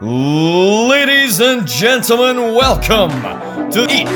[0.00, 3.10] Ladies and gentlemen, welcome
[3.72, 4.06] to Eat,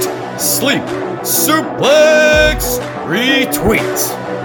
[0.40, 0.80] Sleep,
[1.22, 4.41] Suplex, Retweet.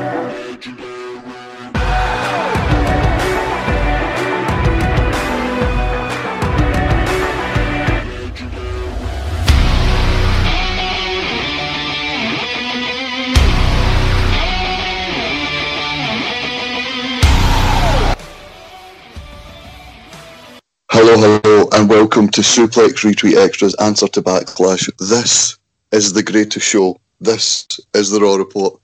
[21.77, 24.89] And welcome to Suplex Retweet Extras Answer to Backlash.
[24.97, 25.59] This
[25.91, 26.99] is the greatest show.
[27.21, 28.81] This is the Raw Report.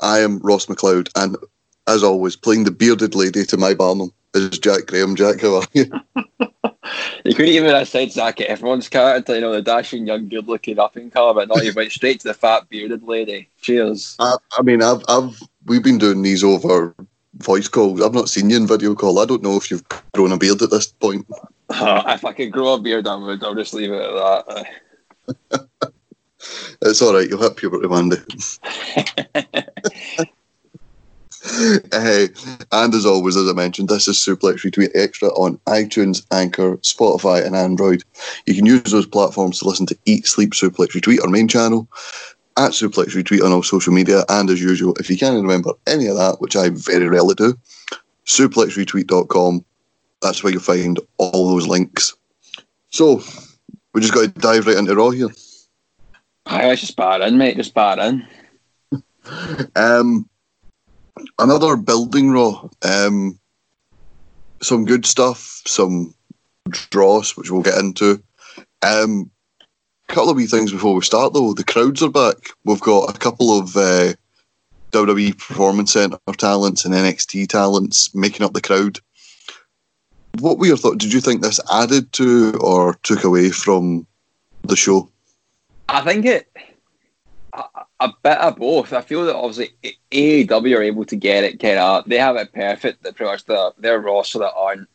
[0.00, 1.38] I am Ross McLeod, and
[1.86, 5.16] as always, playing the bearded lady to my Barnum is Jack Graham.
[5.16, 5.90] Jack, how are you?
[7.24, 10.94] You couldn't even have said Zac Efron's character, you know, the dashing young, good-looking up
[10.94, 13.48] and comer, but no, you went straight to the fat bearded lady.
[13.60, 14.14] Cheers.
[14.20, 16.94] I, I mean, I've, I've, we've been doing these over
[17.38, 18.00] voice calls.
[18.00, 19.18] I've not seen you in video call.
[19.18, 19.82] I don't know if you've
[20.14, 21.26] grown a beard at this point.
[21.68, 23.42] Uh, if I could grow a beard, I would.
[23.42, 24.66] I'll just leave it at that.
[26.82, 27.28] It's all right.
[27.28, 28.18] You'll hit puberty one day.
[31.92, 32.28] Hey,
[32.72, 37.46] and as always, as I mentioned, this is Suplex Retweet Extra on iTunes, Anchor, Spotify,
[37.46, 38.02] and Android.
[38.46, 41.88] You can use those platforms to listen to Eat, Sleep, Suplex Retweet, our main channel,
[42.56, 46.06] at Suplex Retweet on all social media, and as usual, if you can't remember any
[46.06, 47.56] of that, which I very rarely do,
[48.26, 49.64] suplexretweet.com.
[50.22, 52.14] That's where you'll find all those links.
[52.90, 53.22] So,
[53.92, 55.28] we just got to dive right into Raw here.
[56.48, 57.56] It's just bar in, mate.
[57.56, 58.26] Just bar in.
[59.74, 60.28] Um,
[61.40, 62.68] another building raw.
[62.82, 63.40] Um,
[64.62, 66.14] some good stuff, some
[66.70, 68.22] draws, which we'll get into.
[68.82, 69.32] Um,
[70.08, 71.52] couple of wee things before we start, though.
[71.52, 72.36] The crowds are back.
[72.64, 74.12] We've got a couple of uh,
[74.92, 79.00] WWE Performance Center talents and NXT talents making up the crowd.
[80.40, 80.98] What were your thoughts?
[80.98, 84.06] Did you think this added to or took away from
[84.62, 85.08] the show?
[85.88, 86.48] I think it
[87.52, 87.64] a,
[88.00, 88.92] a bit of both.
[88.92, 89.70] I feel that obviously
[90.10, 93.02] AEW are able to get it kind of they have it perfect.
[93.02, 94.88] That pretty much the, their roster that aren't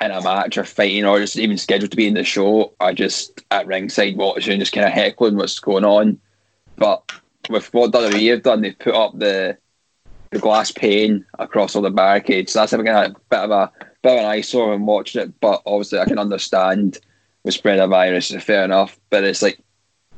[0.00, 2.94] in a match or fighting or just even scheduled to be in the show are
[2.94, 6.20] just at ringside watching, just kind of heckling what's going on.
[6.76, 7.10] But
[7.50, 9.56] with what WWE have done, they've put up the
[10.30, 12.52] the glass pane across all the barricades.
[12.52, 13.72] So that's a kind of bit of a
[14.02, 15.40] bit of an eyesore when watching it.
[15.40, 16.98] But obviously, I can understand
[17.44, 18.98] with spread of virus, fair enough.
[19.10, 19.58] But it's like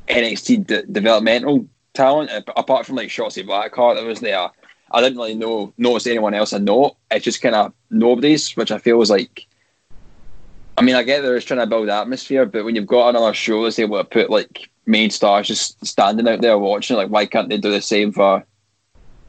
[0.07, 4.49] NXT de- developmental talent, apart from like Shotzi Blackheart that was there.
[4.93, 6.97] I didn't really know notice anyone else I know.
[7.09, 9.47] It's just kind of nobody's, which I feel was like.
[10.77, 13.33] I mean, I get they're just trying to build atmosphere, but when you've got another
[13.33, 17.25] show that's able to put like main stars just standing out there watching, like why
[17.25, 18.45] can't they do the same for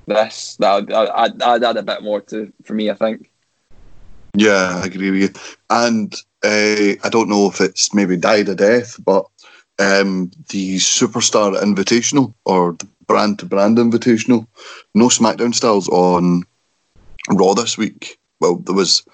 [0.06, 0.56] this?
[0.60, 2.90] That would, I'd, I'd add a bit more to for me.
[2.90, 3.31] I think.
[4.34, 5.42] Yeah, I agree with you.
[5.68, 9.26] And uh, I don't know if it's maybe died a death, but
[9.78, 14.46] um, the Superstar Invitational or the Brand to Brand Invitational,
[14.94, 16.44] no SmackDown styles on
[17.30, 18.18] Raw this week.
[18.40, 19.04] Well, there was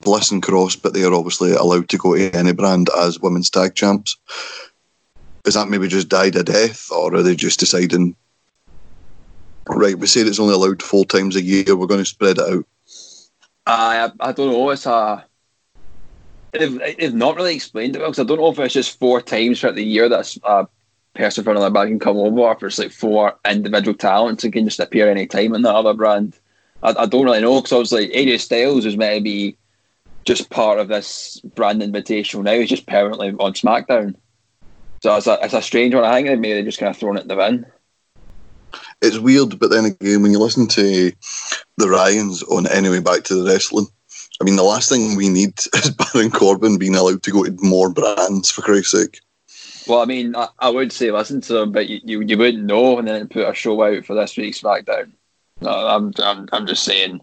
[0.00, 3.50] Bliss and Cross, but they are obviously allowed to go to any brand as women's
[3.50, 4.16] tag champs.
[5.44, 8.14] Is that maybe just died a death, or are they just deciding,
[9.68, 12.52] right, we said it's only allowed four times a year, we're going to spread it
[12.52, 12.66] out?
[13.68, 14.70] I I don't know.
[14.70, 15.24] It's a
[16.52, 19.20] they've, they've not really explained it well because I don't know if it's just four
[19.20, 20.66] times throughout the year that a
[21.14, 24.52] person from another brand can come over, or if it's like four individual talents and
[24.52, 26.38] can just appear any time in that other brand.
[26.82, 29.56] I, I don't really know because obviously AJ Styles is meant to be
[30.24, 32.52] just part of this brand invitation now.
[32.52, 34.14] He's just permanently on SmackDown.
[35.02, 36.04] So it's a, it's a strange one.
[36.04, 37.66] I think they maybe just kind of thrown it in the bin.
[39.02, 41.12] It's weird, but then again, when you listen to
[41.76, 43.86] the Ryans on Anyway Back to the Wrestling,
[44.40, 47.56] I mean, the last thing we need is Baron Corbin being allowed to go to
[47.60, 49.20] more brands, for Christ's sake.
[49.86, 52.64] Well, I mean, I, I would say listen to them, but you, you, you wouldn't
[52.64, 55.12] know and then put a show out for this week's SmackDown.
[55.60, 57.20] No, I'm, I'm, I'm just saying.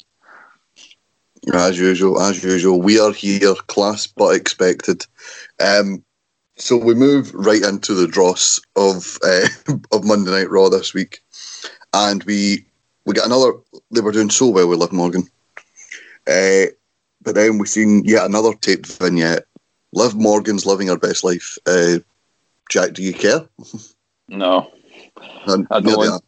[1.53, 5.05] As usual, as usual, we are here, class but expected.
[5.63, 6.03] Um,
[6.57, 9.47] so we move right into the dross of uh,
[9.91, 11.21] of Monday Night Raw this week,
[11.95, 12.65] and we
[13.05, 13.53] we get another.
[13.91, 15.23] They were doing so well with Liv Morgan,
[16.27, 16.65] uh,
[17.21, 19.45] but then we've seen yet another taped vignette.
[19.93, 21.57] Liv Morgan's living her best life.
[21.65, 21.99] Uh,
[22.69, 23.47] Jack, do you care?
[24.27, 24.71] No.
[25.69, 26.23] I don't.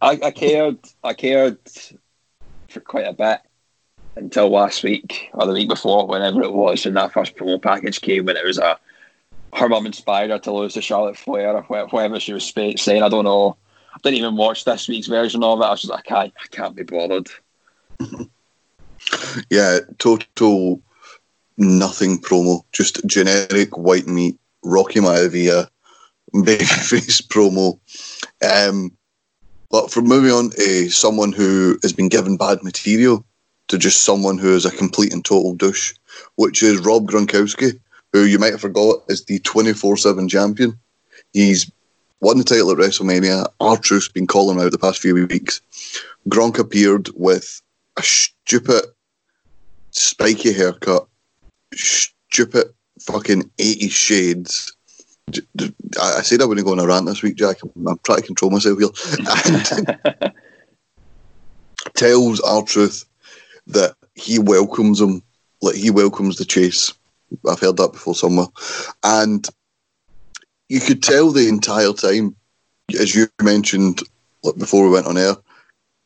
[0.00, 0.78] I, I cared.
[1.02, 1.58] I cared
[2.68, 3.40] for quite a bit
[4.14, 8.00] until last week or the week before, whenever it was, when that first promo package
[8.00, 8.78] came, when it was a
[9.54, 13.02] her mum inspired her to lose to Charlotte Flair or whatever she was saying.
[13.02, 13.56] I don't know.
[13.92, 15.64] I didn't even watch this week's version of it.
[15.64, 17.28] I was just like, I can't, I can't be bothered.
[19.50, 20.82] yeah, total
[21.56, 25.68] nothing promo, just generic white meat, Rocky Maivia,
[26.34, 27.78] babyface promo.
[28.42, 28.96] Um,
[29.70, 33.24] but from moving on to someone who has been given bad material
[33.68, 35.94] to just someone who is a complete and total douche,
[36.36, 37.78] which is Rob Gronkowski,
[38.12, 40.78] who you might have forgot is the 24 7 champion.
[41.32, 41.70] He's
[42.20, 43.46] won the title at WrestleMania.
[43.60, 45.60] R-Truth's been calling out the past few weeks.
[46.28, 47.60] Gronk appeared with
[47.96, 48.84] a stupid,
[49.90, 51.06] spiky haircut,
[51.74, 52.66] stupid
[53.00, 54.72] fucking 80 shades.
[56.00, 57.58] I said I wouldn't go on a rant this week, Jack.
[57.62, 58.88] I'm trying to control myself here.
[59.46, 60.32] And
[61.94, 63.04] tells R-Truth
[63.68, 65.22] that he welcomes him,
[65.62, 66.92] like he welcomes the chase.
[67.48, 68.48] I've heard that before somewhere.
[69.04, 69.48] And
[70.70, 72.36] you could tell the entire time,
[72.98, 74.02] as you mentioned
[74.56, 75.34] before we went on air,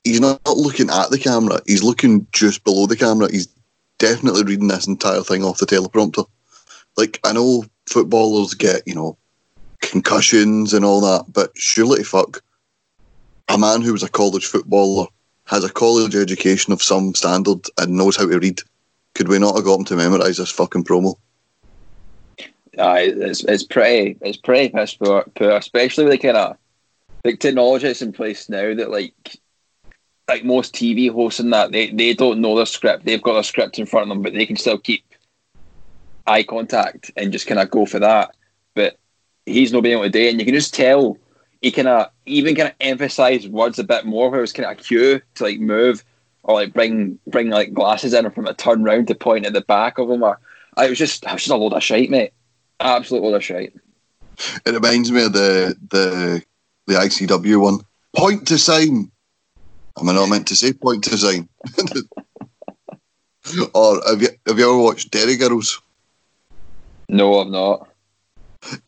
[0.04, 1.60] he's not looking at the camera.
[1.66, 3.28] He's looking just below the camera.
[3.30, 3.46] He's
[3.98, 6.24] definitely reading this entire thing off the teleprompter.
[6.96, 9.18] Like I know footballers get you know
[9.82, 12.40] concussions and all that, but surely fuck,
[13.48, 15.06] a man who was a college footballer
[15.46, 18.62] has a college education of some standard and knows how to read.
[19.14, 21.16] Could we not have got him to memorise this fucking promo?
[22.78, 26.56] Uh, it's, it's pretty it's pretty piss poor, poor especially with the kind of
[27.24, 29.40] like technology that's in place now that like
[30.28, 33.04] like most TV hosts and that they, they don't know their script.
[33.04, 35.04] They've got a script in front of them, but they can still keep
[36.26, 38.34] eye contact and just kind of go for that.
[38.74, 38.98] But
[39.46, 41.18] he's not being able to do it, and you can just tell
[41.60, 44.66] he kind of even kind of emphasize words a bit more, where it was kind
[44.66, 46.04] of a cue to like move
[46.42, 49.62] or like bring bring like glasses in from a turn round to point at the
[49.62, 50.22] back of him.
[50.22, 50.38] Or
[50.76, 52.32] I was just I was just a load of shite, mate.
[52.80, 53.74] Absolute load of shite.
[54.66, 56.42] It reminds me of the the
[56.86, 57.80] the ICW one.
[58.16, 59.10] Point to sign.
[59.98, 61.48] Am I not meant to say point to sign?
[63.74, 65.80] or have you have you ever watched Derry Girls?
[67.08, 67.88] No, I've not.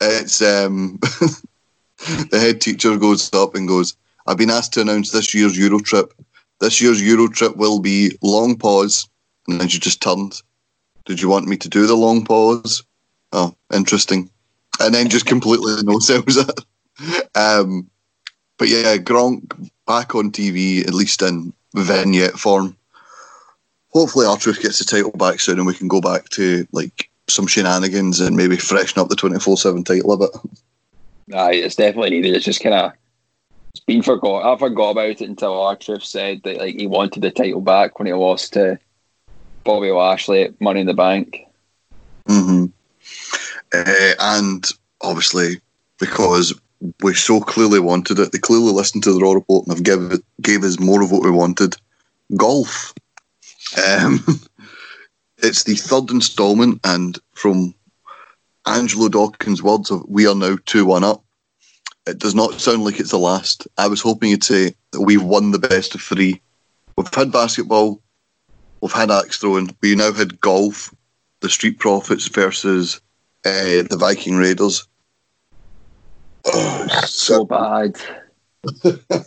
[0.00, 0.98] It's um
[2.30, 3.96] the head teacher goes up and goes,
[4.26, 6.12] I've been asked to announce this year's Euro trip.
[6.60, 9.08] This year's Euro trip will be long pause.
[9.48, 10.42] And then she just turns.
[11.04, 12.82] Did you want me to do the long pause?
[13.36, 14.30] Oh, interesting.
[14.80, 16.60] And then just completely no sells it.
[17.34, 17.90] Um,
[18.56, 22.74] but yeah, Gronk back on TV, at least in vignette form.
[23.90, 27.46] Hopefully, R-Truth gets the title back soon, and we can go back to like some
[27.46, 30.30] shenanigans and maybe freshen up the twenty four seven title a bit.
[31.34, 32.34] Aye, it's definitely needed.
[32.34, 32.92] It's just kind of
[33.74, 34.50] it's been forgot.
[34.50, 38.06] I forgot about it until R-Truth said that like he wanted the title back when
[38.06, 38.78] he lost to
[39.64, 41.42] Bobby Lashley at Money in the Bank.
[42.26, 42.66] Mm-hmm.
[43.72, 44.70] Uh, and
[45.00, 45.60] obviously,
[45.98, 46.54] because
[47.02, 50.12] we so clearly wanted it, they clearly listened to the Raw report and have give
[50.12, 51.76] it, gave us more of what we wanted.
[52.36, 52.92] Golf.
[53.86, 54.24] Um,
[55.38, 57.74] it's the third instalment, and from
[58.66, 61.24] Angelo Dawkins' words of "We are now two one up,"
[62.06, 63.66] it does not sound like it's the last.
[63.78, 66.40] I was hoping you'd say that we've won the best of three.
[66.96, 68.00] We've had basketball,
[68.80, 70.94] we've had axe throwing, we now had golf,
[71.46, 73.00] the Street Profits versus
[73.44, 74.88] uh, the Viking Raiders.
[76.44, 77.96] Oh, so bad.
[78.82, 79.24] it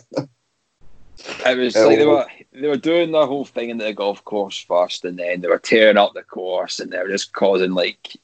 [1.56, 5.06] was like they were they were doing their whole thing in the golf course first,
[5.06, 8.14] and then they were tearing up the course, and they were just causing like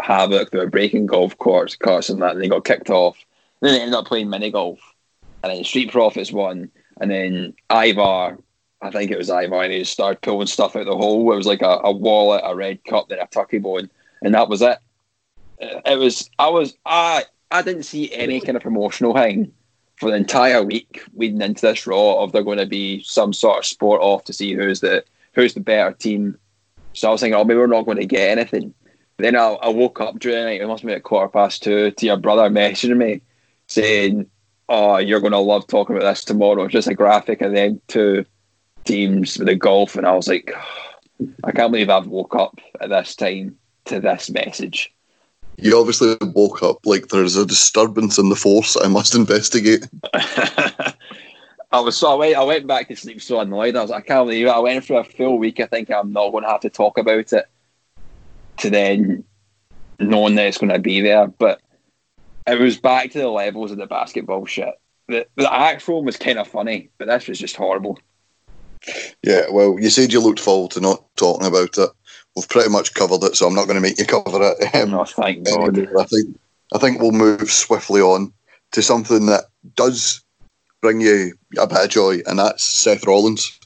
[0.00, 0.50] havoc.
[0.50, 3.16] They were breaking golf course carts and that, and they got kicked off.
[3.62, 4.80] And then they ended up playing mini golf,
[5.44, 6.68] and then Street Profits won,
[7.00, 8.38] and then Ivar,
[8.82, 11.32] I think it was Ivar, who started pulling stuff out of the hole.
[11.32, 13.90] It was like a, a wallet, a red cup, then a turkey bone,
[14.22, 14.78] and that was it.
[15.60, 19.52] It was I was I I didn't see any kind of promotional thing
[19.96, 23.58] for the entire week leading into this Raw of there going to be some sort
[23.58, 26.38] of sport off to see who's the who's the better team.
[26.94, 28.74] So I was thinking, oh, maybe we're not going to get anything.
[29.18, 31.62] Then I, I woke up during the night, it must have been at quarter past
[31.62, 33.20] two, to your brother messaging me
[33.66, 34.28] saying,
[34.68, 36.64] oh, you're going to love talking about this tomorrow.
[36.64, 38.24] It's just a graphic and then two
[38.90, 39.96] teams with the golf.
[39.96, 40.52] And I was like,
[41.44, 43.56] I can't believe I've woke up at this time
[43.86, 44.92] to this message.
[45.56, 48.76] You obviously woke up like there's a disturbance in the force.
[48.82, 49.86] I must investigate.
[51.72, 53.76] I was so I went, I went back to sleep so annoyed.
[53.76, 54.50] I was like, I can't believe it.
[54.50, 55.60] I went for a full week.
[55.60, 57.44] I think I'm not going to have to talk about it.
[58.58, 59.24] To then
[59.98, 61.60] knowing that it's going to be there, but
[62.46, 64.74] it was back to the levels of the basketball shit.
[65.08, 67.98] The the actual was kind of funny, but this was just horrible.
[69.22, 71.90] Yeah, well, you said you looked forward to not talking about it.
[72.34, 74.74] We've pretty much covered it, so I'm not going to make you cover it.
[74.74, 75.78] Um, oh, thank God.
[75.98, 76.38] I think
[76.72, 78.32] I think we'll move swiftly on
[78.72, 79.44] to something that
[79.74, 80.22] does
[80.80, 83.58] bring you a bit of joy, and that's Seth Rollins.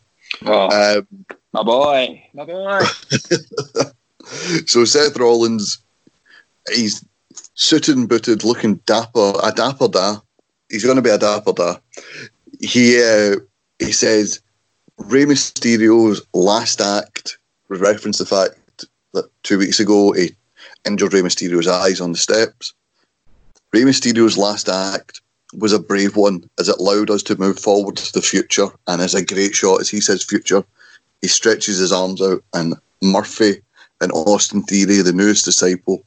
[0.46, 1.06] Oh, um,
[1.52, 2.80] my boy, my boy.
[4.66, 5.78] so Seth Rollins,
[6.72, 7.04] he's
[7.54, 10.16] suited and booted, looking dapper, a dapper da.
[10.70, 11.76] He's going to be a dapper da.
[12.60, 13.36] He uh,
[13.78, 14.40] he says
[14.98, 20.30] Rey Mysterio's last act was referenced the fact that two weeks ago he
[20.86, 22.72] injured Rey Mysterio's eyes on the steps.
[23.72, 25.20] Rey Mysterio's last act
[25.52, 26.48] was a brave one.
[26.58, 28.68] As it allowed us to move forward to the future?
[28.86, 30.64] And as a great shot as he says future.
[31.20, 33.62] He stretches his arms out and Murphy
[34.00, 36.04] and Austin Theory the newest disciple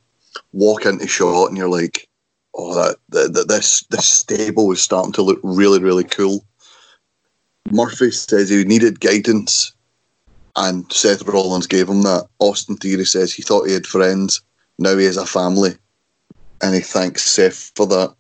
[0.54, 2.08] walk into shot and you're like
[2.56, 6.44] oh that, that, that this this stable is starting to look really really cool
[7.72, 9.74] Murphy says he needed guidance
[10.56, 14.42] and Seth Rollins gave him that Austin Theory says he thought he had friends
[14.80, 15.72] now he has a family
[16.62, 18.16] and he thanks Seth for that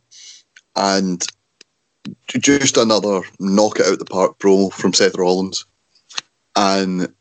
[0.75, 1.25] and
[2.27, 5.65] just another knock it out the park promo from Seth Rollins,
[6.55, 7.13] and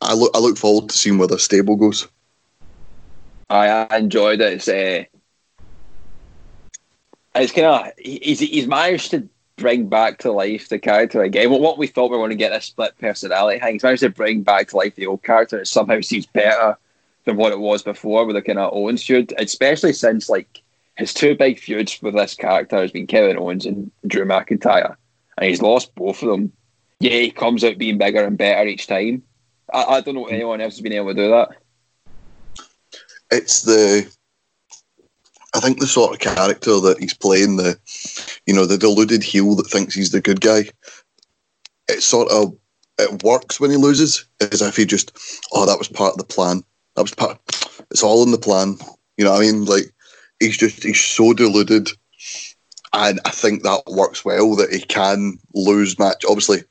[0.00, 2.06] I look I look forward to seeing where the stable goes.
[3.48, 4.54] I enjoyed it.
[4.54, 5.04] It's, uh,
[7.34, 11.50] it's kind of he's he's managed to bring back to life the character again.
[11.50, 14.02] Well, what we thought we were going to get a split personality thing, he's managed
[14.02, 15.58] to bring back to life the old character.
[15.58, 16.76] It somehow seems better
[17.24, 20.62] than what it was before with the kind of Owens feud, especially since like
[20.96, 24.96] his two big feuds with this character has been Kevin Owens and Drew McIntyre,
[25.36, 26.52] and he's lost both of them.
[27.00, 29.22] Yeah, he comes out being bigger and better each time.
[29.72, 31.48] I, I don't know anyone else has been able to do that.
[33.30, 34.10] It's the,
[35.56, 37.78] I think the sort of character that he's playing, the,
[38.46, 40.64] you know, the deluded heel that thinks he's the good guy.
[41.88, 42.54] It sort of
[42.98, 45.12] it works when he loses, as if he just,
[45.52, 46.62] oh, that was part of the plan.
[46.94, 47.38] That was part.
[47.90, 48.76] It's all in the plan.
[49.16, 49.64] You know what I mean?
[49.64, 49.84] Like
[50.40, 51.88] he's just he's so deluded,
[52.92, 56.24] and I think that works well that he can lose match.
[56.28, 56.64] Obviously,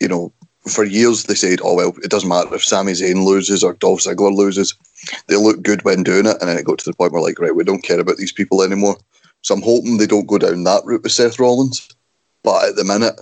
[0.00, 0.32] you know,
[0.68, 4.00] for years they said, "Oh well, it doesn't matter if Sami Zayn loses or Dolph
[4.00, 4.74] Ziggler loses;
[5.26, 7.38] they look good when doing it." And then it got to the point where like,
[7.38, 8.96] right, we don't care about these people anymore.
[9.42, 11.88] So I'm hoping they don't go down that route with Seth Rollins.
[12.42, 13.20] But at the minute,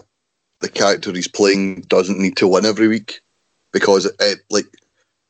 [0.60, 3.20] the character he's playing doesn't need to win every week
[3.72, 4.66] because it, like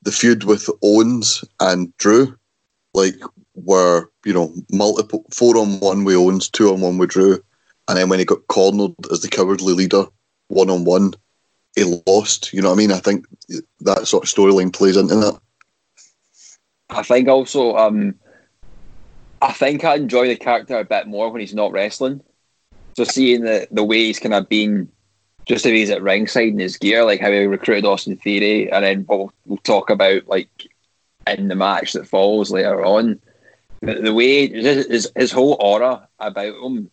[0.03, 2.37] the feud with Owens and Drew,
[2.93, 3.17] like
[3.55, 7.43] were, you know, multiple four on one with Owens, two on one with Drew.
[7.89, 10.05] And then when he got cornered as the cowardly leader,
[10.49, 11.15] one on one,
[11.75, 12.53] he lost.
[12.53, 12.93] You know what I mean?
[12.93, 13.27] I think
[13.81, 15.39] that sort of storyline plays into that.
[16.91, 18.15] I think also, um,
[19.43, 22.21] I think I enjoy the character a bit more when he's not wrestling.
[22.97, 24.89] So seeing the, the way he's kind of been,
[25.47, 28.85] just if he's at ringside in his gear, like how he recruited Austin Theory, and
[28.85, 30.49] then we'll, we'll talk about like
[31.27, 33.21] in the match that follows later on
[33.85, 36.91] the, the way his, his whole aura about him,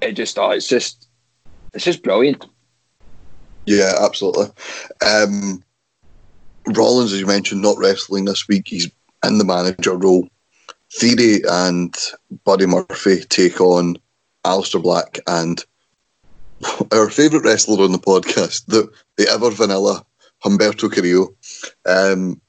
[0.00, 1.08] it just oh, it's just
[1.74, 2.46] it's just brilliant.
[3.70, 4.46] Yeah, absolutely.
[5.00, 5.62] Um,
[6.74, 8.66] Rollins, as you mentioned, not wrestling this week.
[8.66, 8.90] He's
[9.24, 10.28] in the manager role.
[10.92, 11.94] Theory and
[12.44, 13.96] Buddy Murphy take on
[14.44, 15.64] Aleister Black and
[16.92, 20.04] our favourite wrestler on the podcast, the, the ever vanilla
[20.44, 21.28] Humberto Carrillo.
[21.86, 22.40] Um,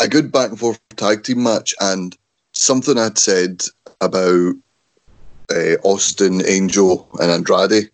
[0.00, 2.16] a good back and forth tag team match, and
[2.54, 3.62] something I'd said
[4.00, 4.54] about
[5.48, 7.88] uh, Austin, Angel, and Andrade.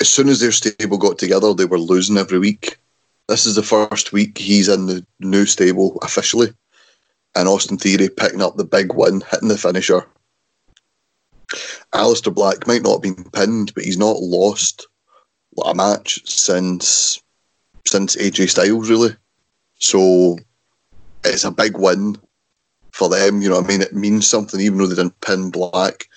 [0.00, 2.78] As soon as their stable got together, they were losing every week.
[3.28, 6.52] This is the first week he's in the new stable officially,
[7.34, 10.06] and Austin Theory picking up the big win, hitting the finisher.
[11.94, 14.86] Aleister Black might not have been pinned, but he's not lost
[15.64, 17.20] a match since
[17.86, 19.14] since AJ Styles really.
[19.78, 20.38] So
[21.24, 22.16] it's a big win
[22.92, 23.42] for them.
[23.42, 26.08] You know, I mean, it means something, even though they didn't pin Black.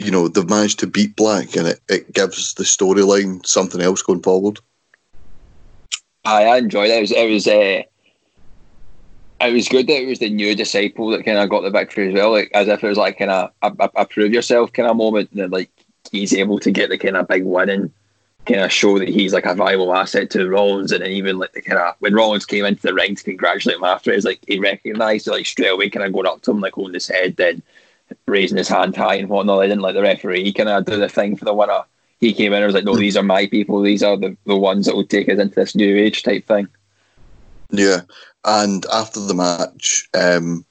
[0.00, 4.02] You know, they've managed to beat Black, and it, it gives the storyline something else
[4.02, 4.58] going forward.
[6.24, 6.98] I, I enjoyed it.
[6.98, 7.82] It was, it was, uh,
[9.40, 12.08] it was good that it was the new disciple that kind of got the victory
[12.08, 12.32] as well.
[12.32, 14.96] Like as if it was like kind of a, a, a prove yourself kind of
[14.96, 15.70] moment that like
[16.10, 17.92] he's able to get the kind of big win and
[18.46, 21.52] kind of show that he's like a viable asset to Rollins, and then even like
[21.52, 24.40] the kind of when Rollins came into the ring to congratulate him after, it's like
[24.46, 27.08] he recognised it like straight away, kind of going up to him like holding his
[27.08, 27.62] head, then
[28.26, 29.60] raising his hand high and whatnot.
[29.60, 31.82] They didn't let the referee kind of do the thing for the winner.
[32.20, 33.82] He came in and was like, "No, these are my people.
[33.82, 36.68] These are the, the ones that will take us into this new age type thing."
[37.70, 38.02] Yeah,
[38.44, 40.64] and after the match, um,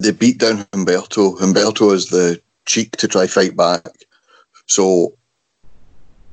[0.00, 1.38] they beat down Humberto.
[1.38, 3.86] Humberto has the cheek to try fight back.
[4.66, 5.16] So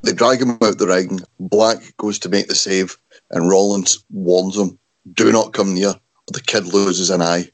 [0.03, 1.19] they drag him out the ring.
[1.39, 2.97] Black goes to make the save,
[3.31, 4.77] and Rollins warns him,
[5.13, 5.93] "Do not come near,
[6.27, 7.52] the kid loses an eye."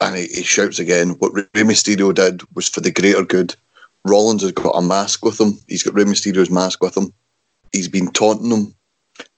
[0.00, 1.10] And he, he shouts again.
[1.18, 3.54] What Rey Mysterio did was for the greater good.
[4.04, 5.58] Rollins has got a mask with him.
[5.68, 7.12] He's got Rey Mysterio's mask with him.
[7.72, 8.74] He's been taunting him,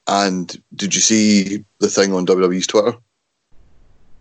[0.08, 2.94] And did you see the thing on WWE's Twitter?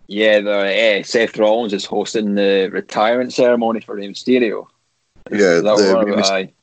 [0.08, 4.68] Yeah, the, uh, Seth Rollins is hosting the retirement ceremony for Rey Mysterio.
[5.32, 6.54] Yeah, Is that the- of it?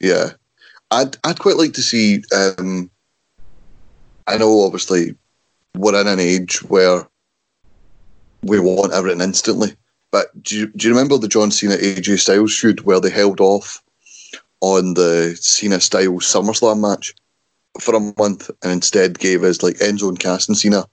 [0.00, 0.30] Yeah,
[0.90, 2.22] I'd I'd quite like to see.
[2.34, 2.90] Um,
[4.26, 5.14] I know, obviously,
[5.76, 7.06] we're in an age where
[8.42, 9.74] we want everything instantly.
[10.10, 13.40] But do you, do you remember the John Cena AJ Styles feud where they held
[13.40, 13.82] off
[14.60, 17.14] on the Cena Styles SummerSlam match
[17.80, 20.86] for a month and instead gave us like Enzo and Cass and Cena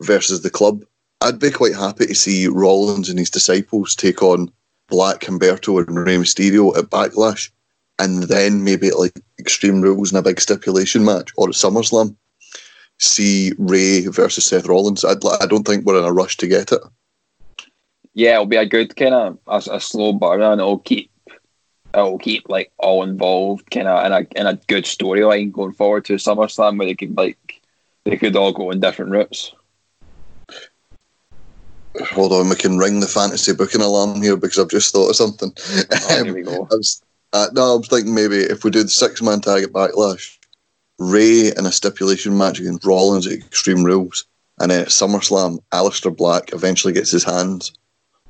[0.00, 0.84] versus the club?
[1.22, 4.50] I'd be quite happy to see Rollins and his disciples take on
[4.88, 7.50] Black Humberto and Rey Mysterio at Backlash
[7.98, 12.16] and then maybe at like Extreme Rules in a big stipulation match or at SummerSlam,
[13.00, 15.04] see Rey versus Seth Rollins.
[15.04, 16.80] I'd, I don't think we're in a rush to get it.
[18.14, 21.10] Yeah, it'll be a good kind of a, a slow burn, and it'll keep
[21.94, 26.04] it'll keep like all involved, kind of in a in a good storyline going forward
[26.06, 27.60] to SummerSlam where they could like
[28.04, 29.52] they could all go in different routes.
[32.12, 35.16] Hold on, we can ring the fantasy booking alarm here because I've just thought of
[35.16, 35.52] something.
[35.58, 36.62] Oh, here we go.
[36.70, 37.02] I was,
[37.32, 40.38] uh, no, I was thinking maybe if we do the six man tag at Backlash,
[41.00, 44.26] Rey in a stipulation match against Rollins at Extreme Rules,
[44.60, 47.72] and then at SummerSlam, Aleister Black eventually gets his hands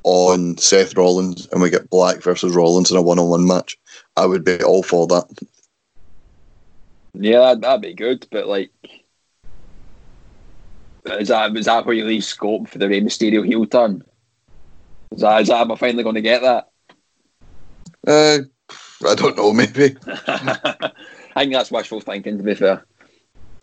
[0.05, 3.77] on Seth Rollins, and we get Black versus Rollins in a one on one match.
[4.17, 5.27] I would be all for that.
[7.15, 8.71] Yeah, that, that'd be good, but like.
[11.07, 14.03] Is that is that where you leave scope for the Rey Mysterio heel turn?
[15.13, 16.69] Is that, is that am I finally going to get that?
[18.07, 18.39] Uh,
[19.09, 19.97] I don't know, maybe.
[21.37, 22.39] I think that's wishful thinking.
[22.39, 22.85] To be fair,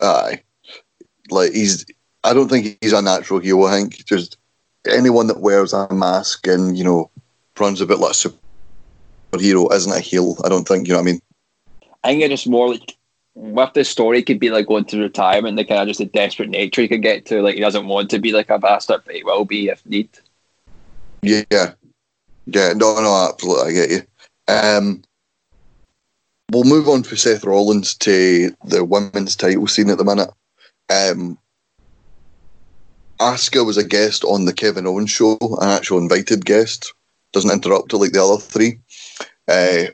[0.00, 0.42] Aye.
[1.30, 1.84] Like he's
[2.24, 4.04] I don't think he's a natural heel, I think.
[4.04, 4.36] Just
[4.86, 7.10] anyone that wears a mask and, you know,
[7.58, 11.08] runs a bit like a superhero isn't a heel, I don't think, you know what
[11.08, 11.20] I mean?
[12.04, 12.96] I think it's just more like
[13.34, 16.48] with this story, could be like going to retirement, the kind of just a desperate
[16.48, 17.40] nature he could get to.
[17.42, 20.08] Like he doesn't want to be like a bastard, but he will be if need.
[21.22, 21.44] Yeah.
[21.50, 24.02] Yeah, no, no, absolutely, I get you.
[24.48, 25.02] Um
[26.52, 30.30] we'll move on for Seth Rollins to the women's title scene at the minute.
[30.90, 31.38] Um
[33.20, 36.92] Asuka was a guest on the Kevin Owens show, an actual invited guest.
[37.32, 38.78] Doesn't interrupt her like the other three.
[39.48, 39.86] Uh,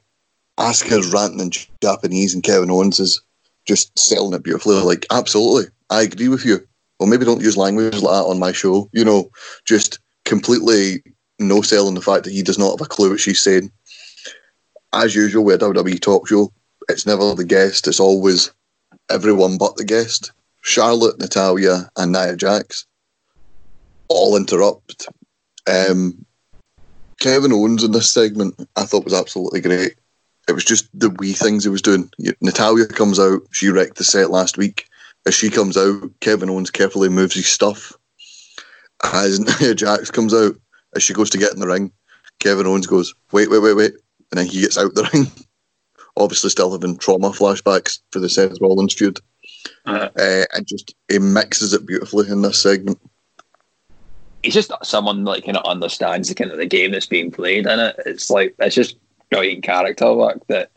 [0.59, 1.51] Asuka's ranting in
[1.83, 3.23] Japanese and Kevin Owens is
[3.67, 4.77] just selling it beautifully.
[4.77, 6.61] Like, absolutely, I agree with you.
[7.01, 8.88] Well, maybe don't use language like that on my show.
[8.93, 9.31] You know,
[9.64, 11.03] just completely
[11.38, 13.73] no selling the fact that he does not have a clue what she's saying.
[14.95, 16.53] As usual with a WWE talk show,
[16.89, 18.53] it's never the guest, it's always
[19.11, 20.31] everyone but the guest.
[20.61, 22.87] Charlotte, Natalya, and Nia Jax
[24.09, 25.09] all interrupt.
[25.67, 26.25] Um,
[27.21, 29.95] Kevin Owens in this segment, I thought was absolutely great.
[30.49, 32.11] It was just the wee things he was doing.
[32.41, 34.87] Natalya comes out, she wrecked the set last week.
[35.27, 37.95] As she comes out, Kevin Owens carefully moves his stuff.
[39.03, 40.55] As Nia Jax comes out,
[40.95, 41.91] as she goes to get in the ring,
[42.41, 43.95] Kevin Owens goes, wait, wait, wait, wait.
[44.31, 45.27] And then he gets out the ring.
[46.17, 49.19] Obviously, still having trauma flashbacks for the Seth Rollins feud.
[49.87, 52.99] Uh, Uh, and just he mixes it beautifully in this segment.
[54.43, 57.67] he's just someone like kind of understands the kind of the game that's being played
[57.67, 57.97] in it.
[58.07, 58.97] It's like it's just
[59.31, 60.71] brilliant character work that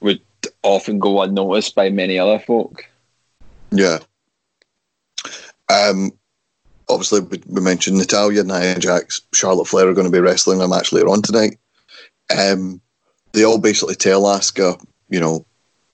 [0.00, 0.20] would
[0.62, 2.84] often go unnoticed by many other folk.
[3.72, 3.98] Yeah.
[5.68, 6.12] Um,
[6.88, 10.68] obviously, we, we mentioned Natalya, Nia Jax, Charlotte Flair are going to be wrestling a
[10.68, 11.58] match later on tonight.
[12.36, 12.80] Um,
[13.32, 15.44] they all basically tell Asuka, you know,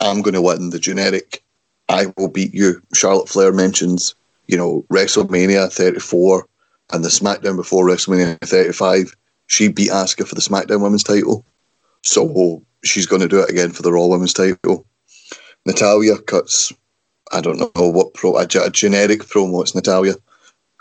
[0.00, 1.42] I'm going to win the generic.
[1.88, 2.82] I will beat you.
[2.94, 4.14] Charlotte Flair mentions,
[4.46, 6.46] you know, WrestleMania 34
[6.92, 9.14] and the SmackDown before WrestleMania 35.
[9.46, 11.44] She beat Asuka for the SmackDown Women's title.
[12.02, 14.86] So she's going to do it again for the Raw Women's title.
[15.66, 16.72] Natalya cuts
[17.32, 19.62] I don't know what pro a, a generic promo.
[19.62, 20.14] It's Natalya,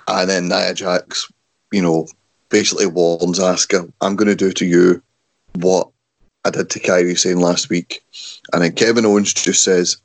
[0.07, 1.31] and then Nia Jax,
[1.71, 2.07] you know,
[2.49, 5.01] basically warns Asuka, "I'm going to do to you
[5.55, 5.89] what
[6.45, 8.03] I did to Kairi Sane last week,"
[8.53, 9.97] and then Kevin Owens just says,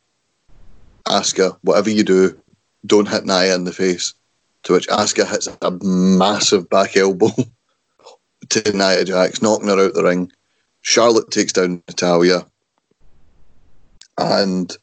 [1.06, 2.38] "Asuka, whatever you do,
[2.84, 4.14] don't hit Nia in the face."
[4.64, 7.30] To which Asuka hits a massive back elbow
[8.48, 10.32] to Nia Jax, knocking her out the ring.
[10.80, 12.46] Charlotte takes down Natalya,
[14.18, 14.76] and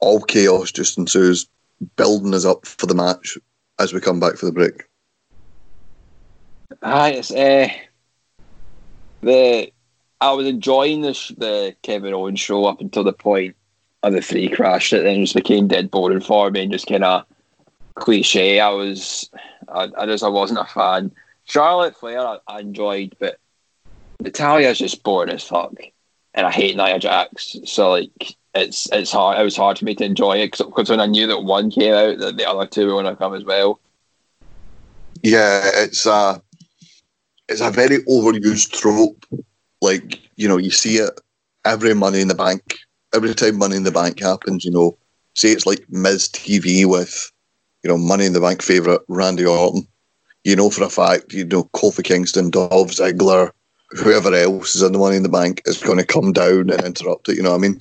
[0.00, 1.48] all chaos just ensues,
[1.96, 3.38] building us up for the match
[3.78, 4.84] as we come back for the break.
[6.82, 7.68] Aye, it's uh,
[9.22, 9.72] the
[10.20, 13.56] I was enjoying the sh- the Kevin Owens show up until the point
[14.02, 17.04] of the three crash that then just became dead boring for me and just kind
[17.04, 17.24] of
[17.94, 18.60] cliche.
[18.60, 19.30] I was,
[19.68, 21.10] I, I just I wasn't a fan.
[21.44, 23.38] Charlotte Flair I, I enjoyed, but
[24.22, 25.74] Natalya's just boring as fuck,
[26.34, 27.56] and I hate Nia Jax.
[27.64, 29.38] So like, it's it's hard.
[29.38, 31.94] It was hard for me to enjoy it because when I knew that one came
[31.94, 33.80] out, that the other two were going to come as well.
[35.22, 36.40] Yeah, it's a
[37.48, 39.24] it's a very overused trope.
[39.84, 41.20] Like you know, you see it
[41.64, 42.78] every Money in the Bank.
[43.14, 44.96] Every time Money in the Bank happens, you know,
[45.34, 47.30] say it's like Miz TV with
[47.82, 49.86] you know Money in the Bank favorite Randy Orton.
[50.42, 53.50] You know for a fact, you know Kofi Kingston, Dolph Ziggler,
[53.90, 56.82] whoever else is in the Money in the Bank is going to come down and
[56.84, 57.36] interrupt it.
[57.36, 57.80] You know what I mean?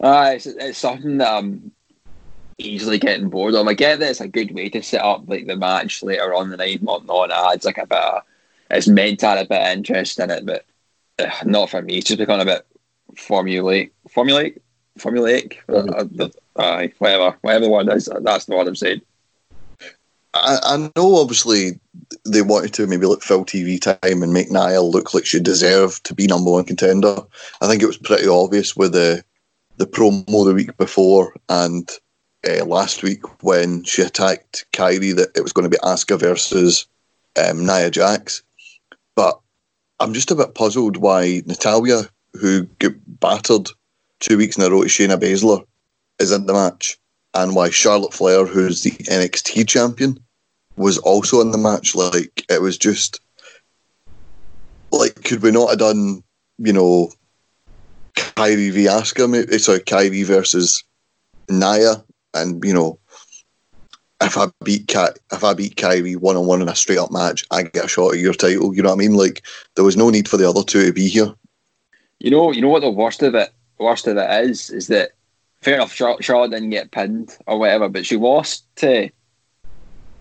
[0.00, 1.72] Uh, it's, it's something that I'm
[2.58, 3.66] easily getting bored of.
[3.66, 6.50] I get that it's a good way to set up like the match later on
[6.50, 7.98] the night, not not adds like a bit.
[7.98, 8.22] Of,
[8.70, 10.64] it's meant to add a bit of interest in it, but
[11.18, 11.98] uh, not for me.
[11.98, 12.66] It's just become a bit
[13.14, 14.58] formulaic, formulaic,
[14.98, 15.58] formulaic.
[15.68, 18.08] Uh, uh, whatever, whatever the word is.
[18.22, 19.02] That's the word I'm saying.
[20.34, 21.80] I, I know, obviously,
[22.24, 26.04] they wanted to maybe let fill TV time and make Nia look like she deserved
[26.04, 27.16] to be number one contender.
[27.60, 29.24] I think it was pretty obvious with the
[29.76, 31.90] the promo the week before and
[32.46, 36.86] uh, last week when she attacked Kairi that it was going to be Asuka versus
[37.42, 38.42] um, Nia Jax.
[39.16, 39.38] But
[39.98, 42.02] I'm just a bit puzzled why Natalya,
[42.34, 43.68] who got battered
[44.20, 45.64] two weeks in a row to Shayna Baszler,
[46.18, 46.98] is in the match,
[47.34, 50.18] and why Charlotte Flair, who's the NXT champion,
[50.76, 51.94] was also in the match.
[51.94, 53.20] Like it was just
[54.92, 56.22] like, could we not have done,
[56.58, 57.10] you know,
[58.14, 59.28] Kairi v Asuka?
[59.28, 60.84] Maybe, eh, sorry, Kairi versus
[61.48, 62.98] Nia, and you know,
[64.20, 67.10] if I beat Ky- if I beat Kairi one on one in a straight up
[67.10, 68.74] match, I get a shot at your title.
[68.74, 69.14] You know what I mean?
[69.14, 69.42] Like
[69.74, 71.32] there was no need for the other two to be here.
[72.18, 75.12] You know, you know what the worst of it, worst of it is, is that
[75.62, 75.94] fair enough.
[75.94, 79.10] Charlotte didn't get pinned or whatever, but she lost to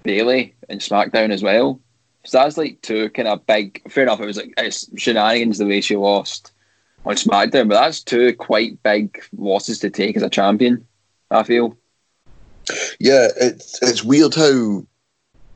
[0.04, 1.82] Bayley in SmackDown as well.
[2.26, 3.82] So that's like two kind of big.
[3.92, 4.22] Fair enough.
[4.22, 6.52] It was like it's shenanigans the way she lost
[7.06, 10.86] on SmackDown, but that's two quite big losses to take as a champion.
[11.32, 11.78] I feel.
[13.00, 14.86] Yeah, it's it's weird how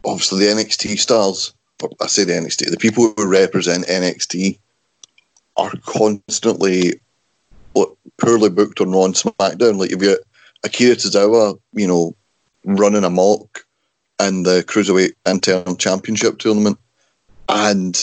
[0.05, 1.53] obviously the NXT stars,
[2.01, 4.59] I say the NXT, the people who represent NXT
[5.57, 6.99] are constantly
[8.17, 9.77] poorly booked on Raw and SmackDown.
[9.77, 10.19] Like if got
[10.63, 12.15] Akira Tozawa, you know,
[12.65, 13.65] running a amok
[14.19, 16.77] in the Cruiserweight Interim Championship tournament.
[17.49, 18.01] And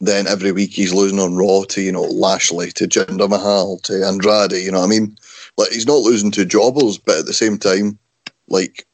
[0.00, 4.04] then every week he's losing on Raw to, you know, Lashley, to Jinder Mahal, to
[4.04, 5.16] Andrade, you know what I mean?
[5.56, 7.98] Like he's not losing to jobbers, but at the same time,
[8.48, 8.86] like,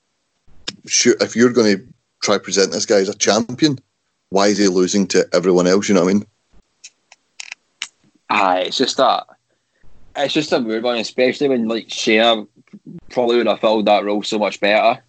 [0.87, 1.85] sure, if you're going to
[2.23, 3.79] try present this guy as a champion,
[4.31, 5.89] why is he losing to everyone else?
[5.89, 6.27] You know what I mean?
[8.31, 9.27] Aye, it's just that.
[10.17, 12.47] It's just a weird one, especially when like Shayna
[13.11, 15.03] probably would have filled that role so much better.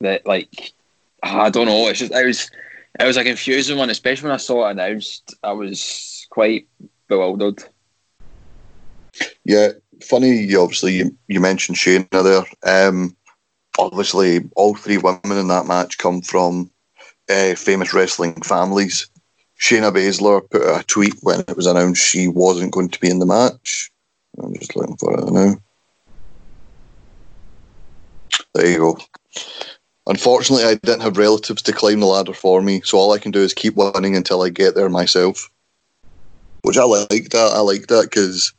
[0.00, 0.72] That like,
[1.22, 1.88] I don't know.
[1.88, 2.50] It's just it was
[2.98, 5.34] it was a confusing one, especially when I saw it announced.
[5.42, 6.68] I was quite
[7.08, 7.62] bewildered.
[9.44, 9.70] Yeah,
[10.02, 10.30] funny.
[10.30, 12.88] You obviously, you, you mentioned Shayna there.
[12.88, 13.16] Um,
[13.78, 16.70] obviously, all three women in that match come from
[17.30, 19.08] uh, famous wrestling families.
[19.60, 23.18] Shayna Baszler put a tweet when it was announced she wasn't going to be in
[23.18, 23.90] the match.
[24.42, 25.54] I'm just looking for it now.
[28.54, 28.98] There you go.
[30.06, 33.32] Unfortunately, I didn't have relatives to climb the ladder for me, so all I can
[33.32, 35.50] do is keep winning until I get there myself.
[36.62, 37.52] Which I like that.
[37.54, 38.52] I like that because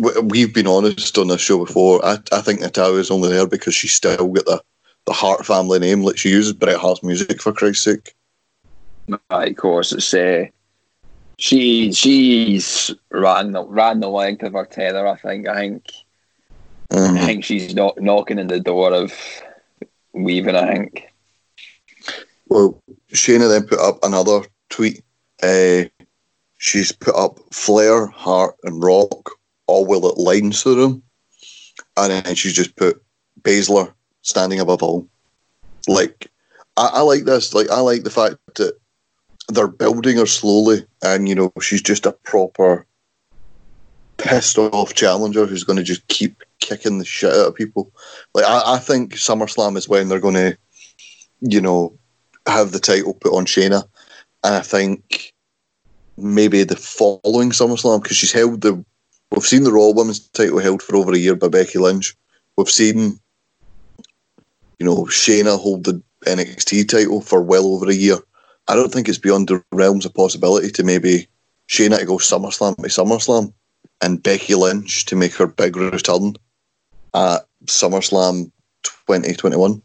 [0.00, 2.04] we've been honest on this show before.
[2.04, 4.62] I, I think Natalya's only there because she's still got the,
[5.06, 6.02] the Hart family name.
[6.02, 8.14] Like she uses Bret Hart's music for Christ's sake.
[9.30, 10.46] Right, of course, it's uh,
[11.38, 15.06] she she's ran the ran the length of her tether.
[15.06, 15.48] I think.
[15.48, 15.84] I think.
[16.90, 17.16] Mm-hmm.
[17.16, 19.12] I think she's not knocking in the door of
[20.12, 20.56] weaving.
[20.56, 21.12] I think.
[22.48, 22.80] Well,
[23.12, 25.02] Shayna then put up another tweet.
[25.42, 25.84] Uh,
[26.58, 29.39] she's put up Flair, Hart, and Rock
[29.70, 31.02] all will it lines through them.
[31.96, 33.02] And then she's just put
[33.42, 35.08] Baszler standing above all.
[35.88, 36.30] Like,
[36.76, 37.54] I, I, like this.
[37.54, 38.74] Like, I like the fact that
[39.48, 42.86] they're building her slowly, and you know, she's just a proper
[44.18, 47.90] pissed off challenger who's going to just keep kicking the shit out of people.
[48.34, 50.56] Like, I, I think SummerSlam is when they're going to,
[51.40, 51.98] you know,
[52.46, 53.82] have the title put on Shayna,
[54.44, 55.32] and I think
[56.16, 58.84] maybe the following SummerSlam because she's held the
[59.30, 62.16] We've seen the Raw Women's title held for over a year by Becky Lynch.
[62.56, 63.20] We've seen,
[64.78, 68.18] you know, Shayna hold the NXT title for well over a year.
[68.68, 71.28] I don't think it's beyond the realms of possibility to maybe
[71.68, 73.52] Shayna to go SummerSlam to SummerSlam
[74.00, 76.34] and Becky Lynch to make her big return
[77.14, 78.50] at SummerSlam
[78.82, 79.80] 2021.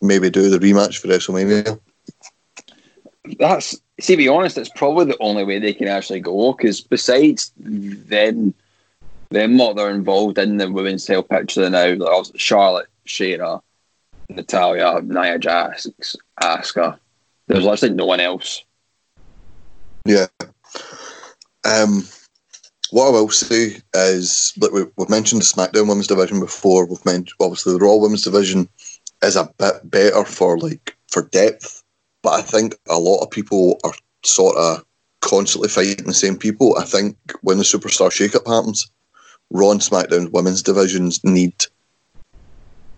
[0.00, 1.78] Maybe do the rematch for WrestleMania.
[3.38, 7.52] That's see, be honest, that's probably the only way they can actually go because besides
[7.56, 8.54] then
[9.30, 13.60] them lot that are involved in the women's title picture now, like Charlotte, Shayna,
[14.28, 15.86] Natalya, Nia Jax,
[16.42, 16.98] Asuka.
[17.46, 18.64] There's literally no one else.
[20.04, 20.26] Yeah.
[21.64, 22.04] Um,
[22.90, 26.86] what I will say is we, have mentioned the SmackDown Women's Division before.
[26.86, 28.68] We've mentioned obviously the Raw Women's Division
[29.22, 31.82] is a bit better for like for depth,
[32.22, 33.92] but I think a lot of people are
[34.24, 34.84] sort of
[35.20, 36.76] constantly fighting the same people.
[36.78, 38.90] I think when the superstar shakeup happens,
[39.50, 41.66] Raw and SmackDown women's divisions need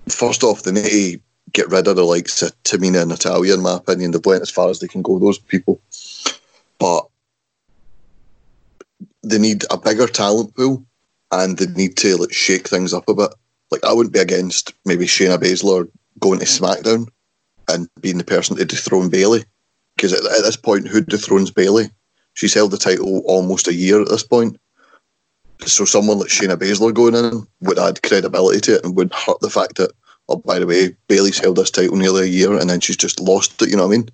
[0.09, 1.21] first off they need to
[1.53, 3.55] get rid of the likes of Tamina and Natalya.
[3.55, 5.19] In my opinion, they've went as far as they can go.
[5.19, 5.81] Those people,
[6.79, 7.07] but
[9.23, 10.85] they need a bigger talent pool
[11.31, 13.31] and they need to like shake things up a bit.
[13.71, 15.89] Like I wouldn't be against maybe Shayna Baszler
[16.19, 17.09] going to SmackDown
[17.69, 19.45] and being the person to dethrone Bayley.
[19.97, 21.91] because at, at this point, who dethrones Bayley?
[22.35, 24.59] She's held the title almost a year at this point.
[25.67, 29.41] So someone like Shayna Baszler going in would add credibility to it and would hurt
[29.41, 29.93] the fact that,
[30.29, 33.21] oh, by the way, Bayley's held this title nearly a year and then she's just
[33.21, 34.09] lost it, you know what I mean?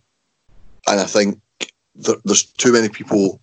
[0.87, 1.41] And I think
[1.95, 3.41] there, there's too many people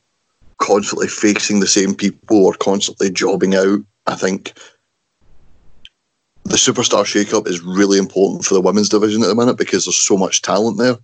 [0.58, 3.80] constantly facing the same people or constantly jobbing out.
[4.08, 4.54] I think
[6.44, 9.98] the superstar shakeup is really important for the women's division at the minute because there's
[9.98, 10.98] so much talent there,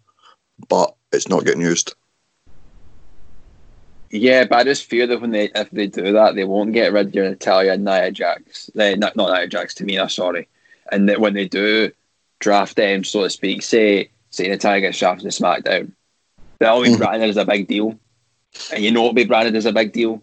[0.69, 1.95] but it's not getting used.
[4.13, 6.91] Yeah, but I just fear that when they if they do that, they won't get
[6.91, 8.69] rid of your and Nia Jax.
[8.75, 10.49] They, not not Nia Jax, Tamina, sorry.
[10.91, 11.91] And that when they do
[12.39, 15.93] draft them, so to speak, say say Natalya gets drafted to SmackDown,
[16.59, 16.97] they'll be mm-hmm.
[16.97, 17.97] branded as a big deal.
[18.73, 20.21] And you know it'll be branded as a big deal.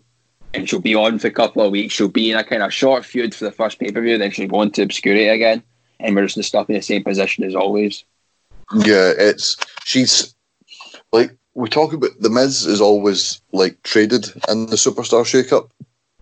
[0.53, 1.95] And she'll be on for a couple of weeks.
[1.95, 4.31] She'll be in a kind of short feud for the first pay per view, then
[4.31, 5.63] she'll go into obscurity again.
[5.99, 8.05] And we're just stuck in the same position as always.
[8.75, 10.35] Yeah, it's she's
[11.11, 15.69] like we talk about the Miz is always like traded in the superstar shakeup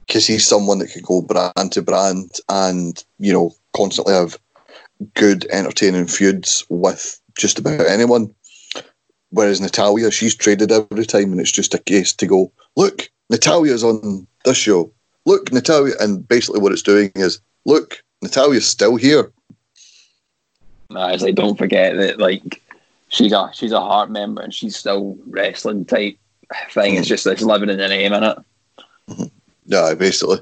[0.07, 4.39] because he's someone that can go brand to brand and you know constantly have
[5.13, 8.35] good entertaining feuds with just about anyone.
[9.29, 13.11] Whereas Natalya, she's traded every time, and it's just a case to go look.
[13.29, 14.91] Natalya's on this show.
[15.27, 19.31] Look, Natalya, and basically what it's doing is look, Natalya's still here.
[20.89, 22.63] Nah, it's like don't forget that like
[23.17, 26.19] she's a she's a Hart member and she's still wrestling type
[26.71, 26.93] thing.
[26.93, 26.99] Mm-hmm.
[26.99, 28.39] It's just it's living in the name in it.
[29.09, 29.25] Mm-hmm.
[29.67, 30.39] Yeah, basically.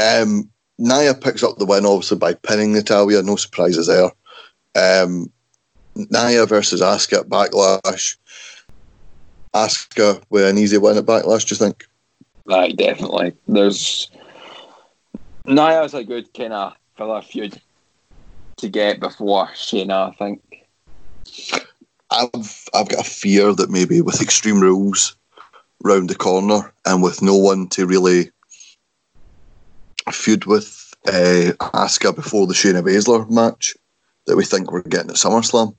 [0.00, 3.22] Um, Nia picks up the win obviously by pinning Natalya.
[3.22, 4.10] No surprises there.
[4.76, 5.30] Um,
[5.96, 8.16] Nia versus Asuka at Backlash.
[9.54, 11.48] Asuka with an easy win at Backlash.
[11.48, 11.84] Do you think?
[12.46, 13.34] Right, definitely.
[13.48, 14.10] There's
[15.44, 17.60] Nia's a good kind of filler feud
[18.58, 20.10] to get before Shayna.
[20.10, 20.42] I think.
[22.10, 25.16] I've I've got a fear that maybe with Extreme Rules
[25.84, 28.30] round the corner and with no one to really
[30.10, 33.76] feud with uh, Asuka before the Shayna Baszler match
[34.26, 35.74] that we think we're getting at SummerSlam.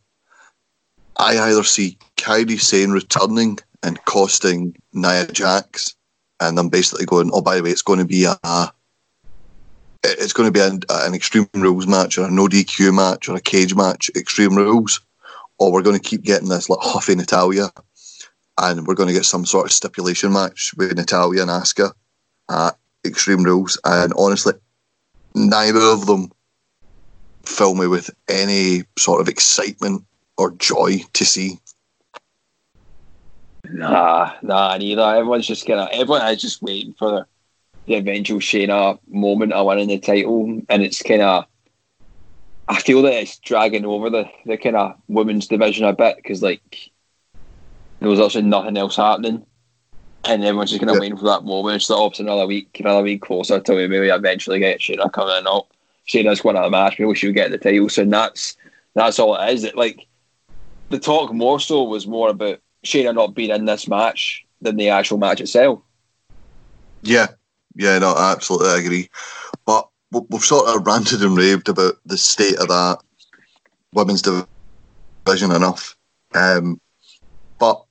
[1.17, 5.95] I either see Kairi Sane returning and costing Nia Jax,
[6.39, 8.37] and I'm basically going, oh, by the way, it's going to be a,
[10.03, 13.35] it's going to be an, an Extreme Rules match or a no DQ match or
[13.35, 15.01] a cage match, Extreme Rules
[15.59, 17.69] or we're going to keep getting this like Huffy Natalya,
[18.57, 21.91] and we're going to get some sort of stipulation match with Natalya and Asuka
[22.49, 23.79] at Extreme Rules.
[23.85, 24.53] And honestly,
[25.35, 26.31] neither of them
[27.43, 30.05] fill me with any sort of excitement
[30.37, 31.59] or joy to see.
[33.71, 35.01] Nah, nah, neither.
[35.01, 37.25] Everyone's just kind of everyone is just waiting for the,
[37.85, 41.45] the eventual Shayna moment of winning the title, and it's kind of
[42.69, 46.43] I feel that it's dragging over the, the kind of women's division a bit because
[46.43, 46.91] like
[47.99, 49.43] there was actually nothing else happening,
[50.23, 51.01] and everyone's just kind of yeah.
[51.01, 51.77] waiting for that moment.
[51.77, 55.47] It's like, it's another week, another week closer till we maybe eventually get Shayna coming
[55.47, 55.65] out.
[56.07, 57.89] Shayna's going to the match, maybe she'll get the title.
[57.89, 58.55] So that's
[58.93, 59.63] that's all it is.
[59.63, 60.05] It like
[60.89, 64.89] the talk more so was more about Shayna not being in this match than the
[64.89, 65.81] actual match itself.
[67.01, 67.27] Yeah,
[67.75, 69.09] yeah, no, absolutely, I agree.
[69.65, 72.99] But we've sort of ranted and raved about the state of that
[73.93, 75.95] women's division enough.
[76.33, 76.79] Um,
[77.59, 77.83] but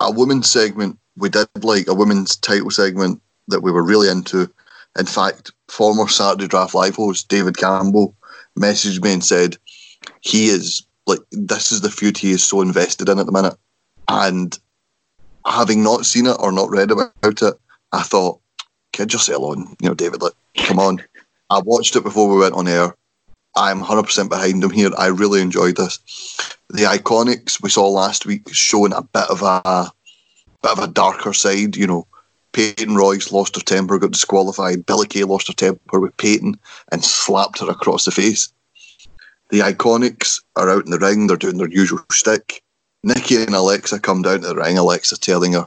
[0.00, 4.50] a women's segment, we did like a women's title segment that we were really into.
[4.98, 8.14] In fact, former Saturday Draft Live host David Campbell
[8.58, 9.56] messaged me and said
[10.20, 13.56] he is like this is the feud he is so invested in at the minute.
[14.08, 14.58] And
[15.46, 17.54] having not seen it or not read about it,
[17.92, 18.40] I thought,
[18.92, 21.02] kid, just settle on, you know, David, like, come on.
[21.50, 22.94] I watched it before we went on air.
[23.56, 24.90] I'm 100% behind him here.
[24.96, 25.98] I really enjoyed this.
[26.68, 29.90] The Iconics we saw last week showing a bit of a
[30.62, 32.06] bit of a darker side, you know,
[32.52, 34.86] Peyton Royce lost her temper, got disqualified.
[34.86, 36.58] Billie Kay lost her temper with Peyton
[36.92, 38.52] and slapped her across the face.
[39.50, 42.62] The Iconics are out in the ring, they're doing their usual stick.
[43.02, 45.66] Nikki and Alexa come down to the ring, Alexa telling her,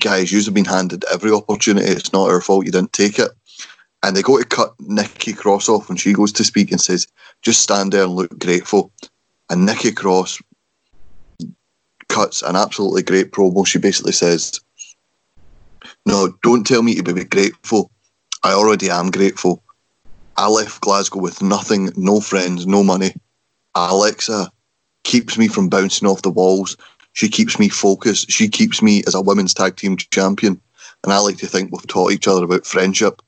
[0.00, 1.88] Guys, you've been handed every opportunity.
[1.88, 3.32] It's not our fault you didn't take it.
[4.02, 7.06] And they go to cut Nikki Cross off when she goes to speak and says,
[7.42, 8.92] Just stand there and look grateful.
[9.50, 10.40] And Nikki Cross
[12.08, 13.66] cuts an absolutely great promo.
[13.66, 14.60] She basically says,
[16.06, 17.90] No, don't tell me to be grateful.
[18.42, 19.62] I already am grateful.
[20.36, 23.14] I left Glasgow with nothing, no friends, no money.
[23.74, 24.50] Alexa
[25.02, 26.76] keeps me from bouncing off the walls.
[27.14, 28.30] She keeps me focused.
[28.30, 30.60] She keeps me as a women's tag team champion.
[31.02, 33.20] And I like to think we've taught each other about friendship.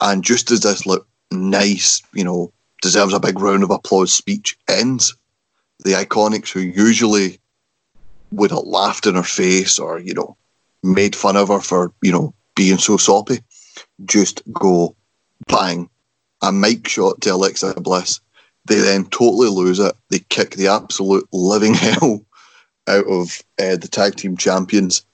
[0.00, 2.52] And just as this look nice, you know,
[2.82, 5.16] deserves a big round of applause speech ends,
[5.84, 7.38] the Iconics, who usually
[8.30, 10.36] would have laughed in her face or, you know,
[10.82, 13.40] made fun of her for, you know, being so soppy,
[14.04, 14.94] just go
[15.46, 15.88] bang,
[16.42, 18.20] a mic shot to Alexa Bliss.
[18.66, 19.94] They then totally lose it.
[20.10, 22.24] They kick the absolute living hell
[22.88, 25.04] out of uh, the tag team champions.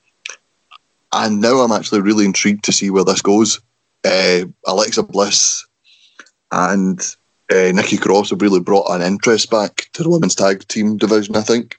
[1.12, 3.60] And now I'm actually really intrigued to see where this goes.
[4.04, 5.66] Uh, Alexa Bliss
[6.52, 7.00] and
[7.52, 11.36] uh, Nikki Cross have really brought an interest back to the women's tag team division,
[11.36, 11.78] I think.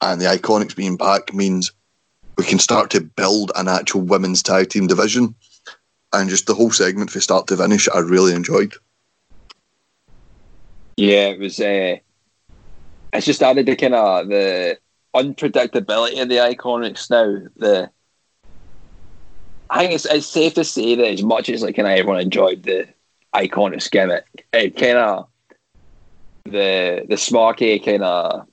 [0.00, 1.72] And the Iconics being back means
[2.36, 5.34] we can start to build an actual women's tag team division.
[6.12, 8.74] And just the whole segment from start to finish, I really enjoyed.
[10.96, 11.60] Yeah, it was.
[11.60, 11.96] Uh,
[13.12, 14.78] it's just added the kind of the
[15.14, 17.48] unpredictability of the Iconics now.
[17.56, 17.90] The
[19.70, 22.20] I think it's, it's safe to say that as much as like kind of everyone
[22.20, 22.88] enjoyed the
[23.34, 25.28] Iconics gimmick, it kind of
[26.44, 28.46] the the smarky kind of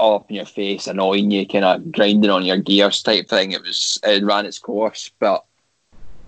[0.00, 3.52] up in your face, annoying you, kind of grinding on your gears type thing.
[3.52, 5.44] It was it ran its course, but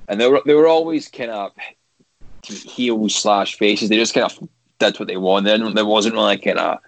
[0.08, 1.52] and they were they were always kind of
[2.44, 3.88] heels slash faces.
[3.88, 5.74] They just kind of did what they wanted.
[5.74, 6.78] There wasn't really kind of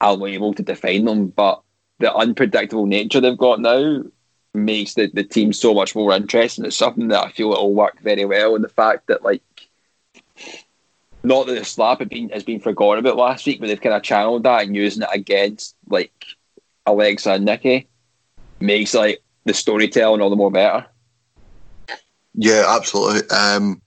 [0.00, 1.62] a label to define them, but
[1.98, 4.02] the unpredictable nature they've got now
[4.56, 6.64] makes the, the team so much more interesting.
[6.64, 8.54] It's something that I feel it'll work very well.
[8.54, 9.42] And the fact that like
[11.22, 13.94] not that the slap has been has been forgotten about last week, but they've kind
[13.94, 16.12] of channeled that and using it against like
[16.86, 17.88] Alexa and Nikki
[18.60, 20.86] makes like the storytelling all the more better.
[22.34, 23.28] Yeah, absolutely.
[23.30, 23.80] Um,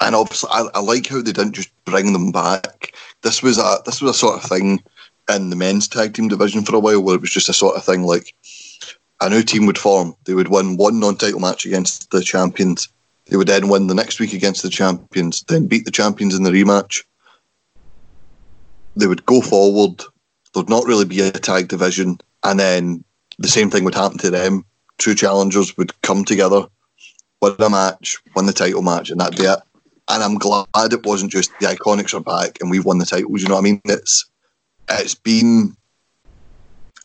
[0.00, 2.94] and obviously, I, I like how they didn't just bring them back.
[3.22, 4.82] This was a this was a sort of thing
[5.28, 7.76] in the men's tag team division for a while where it was just a sort
[7.76, 8.34] of thing like
[9.24, 10.14] a new team would form.
[10.24, 12.88] They would win one non-title match against the champions.
[13.26, 16.42] They would then win the next week against the champions, then beat the champions in
[16.42, 17.04] the rematch.
[18.96, 20.02] They would go forward.
[20.52, 23.04] There'd not really be a tag division, and then
[23.38, 24.64] the same thing would happen to them.
[24.98, 26.66] Two challengers would come together,
[27.40, 29.58] win a match, win the title match, and that'd be it.
[30.08, 33.42] And I'm glad it wasn't just the Iconics are back and we've won the titles.
[33.42, 33.80] You know what I mean?
[33.86, 34.26] It's
[34.90, 35.74] it's been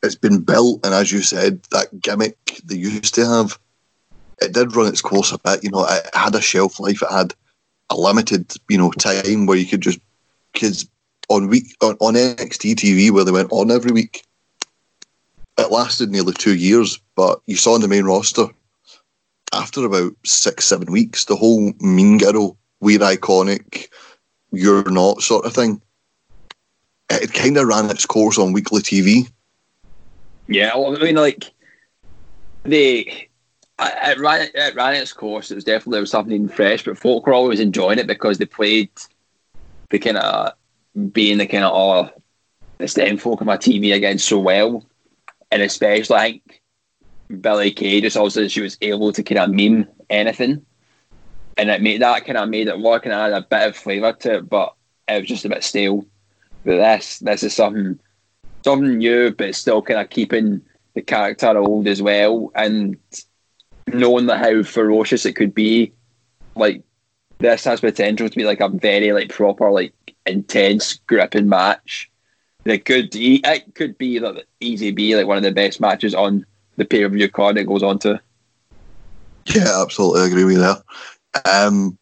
[0.03, 3.59] it's been built, and as you said, that gimmick they used to have,
[4.41, 5.63] it did run its course a bit.
[5.63, 7.01] You know, it had a shelf life.
[7.01, 7.33] It had
[7.89, 9.99] a limited, you know, time where you could just
[10.53, 10.87] kids
[11.27, 14.25] on week on, on NXT TV where they went on every week.
[15.57, 18.47] It lasted nearly two years, but you saw in the main roster
[19.51, 23.89] after about six, seven weeks, the whole Mean Girl, we're iconic,
[24.51, 25.81] you're not sort of thing
[27.09, 29.29] it kind of ran its course on weekly TV.
[30.49, 31.53] Yeah, I mean, like
[32.63, 33.29] they
[33.79, 35.51] it ran it ran its course.
[35.51, 38.89] It was definitely was something fresh, but folk were always enjoying it because they played
[39.91, 40.53] the kind of
[41.13, 42.21] being the kind of oh,
[42.79, 44.83] it's the folk on my TV again so well,
[45.51, 46.61] and especially I think
[47.41, 50.65] Billie Kay just also she was able to kind of meme anything,
[51.57, 54.13] and it made that kind of made it work and add a bit of flavour
[54.13, 54.73] to it, but
[55.07, 56.07] it was just a bit stale.
[56.65, 57.99] But this this is something
[58.63, 60.61] something new, but still kind of keeping
[60.95, 62.97] the character old as well, and
[63.87, 65.93] knowing that how ferocious it could be.
[66.55, 66.83] Like
[67.39, 69.93] this has potential to be like a very like proper like
[70.25, 72.11] intense gripping match.
[72.65, 76.45] That could it could be like easy be like one of the best matches on
[76.75, 78.19] the pay per view card it goes on to.
[79.47, 80.83] Yeah, absolutely agree with that.
[81.49, 81.97] Um,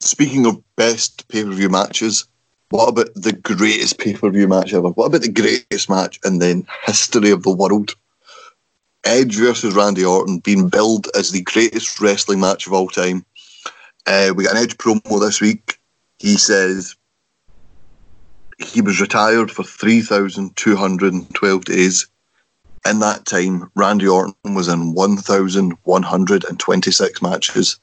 [0.00, 2.28] speaking of best pay per view matches,
[2.74, 4.88] what about the greatest pay per view match ever?
[4.88, 7.94] What about the greatest match in the history of the world?
[9.04, 13.24] Edge versus Randy Orton being billed as the greatest wrestling match of all time.
[14.08, 15.78] Uh, we got an Edge promo this week.
[16.18, 16.96] He says
[18.58, 22.08] he was retired for 3,212 days.
[22.84, 27.78] in that time, Randy Orton was in 1,126 matches.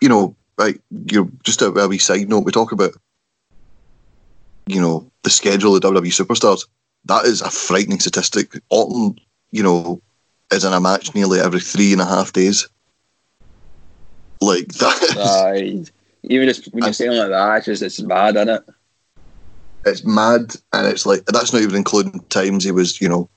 [0.00, 0.80] You know, like
[1.10, 2.92] you're just a, wee side note, we talk about,
[4.66, 6.66] you know, the schedule of WWE superstars.
[7.04, 8.60] That is a frightening statistic.
[8.70, 9.18] Orton,
[9.50, 10.00] you know,
[10.52, 12.68] is in a match nearly every three and a half days.
[14.40, 15.16] Like that.
[15.16, 15.90] Uh,
[16.28, 18.64] even just when you're saying like that, it's just it's mad, isn't it?
[19.86, 23.30] it's mad, and it's like that's not even including times he was, you know,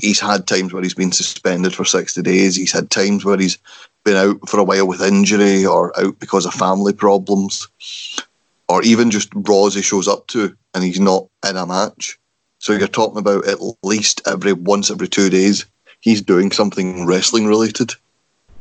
[0.00, 2.56] he's had times where he's been suspended for sixty days.
[2.56, 3.58] He's had times where he's
[4.04, 7.68] been out for a while with injury or out because of family problems,
[8.68, 12.18] or even just Raws he shows up to and he's not in a match.
[12.58, 15.64] So you're talking about at least every once every two days
[16.00, 17.92] he's doing something wrestling related,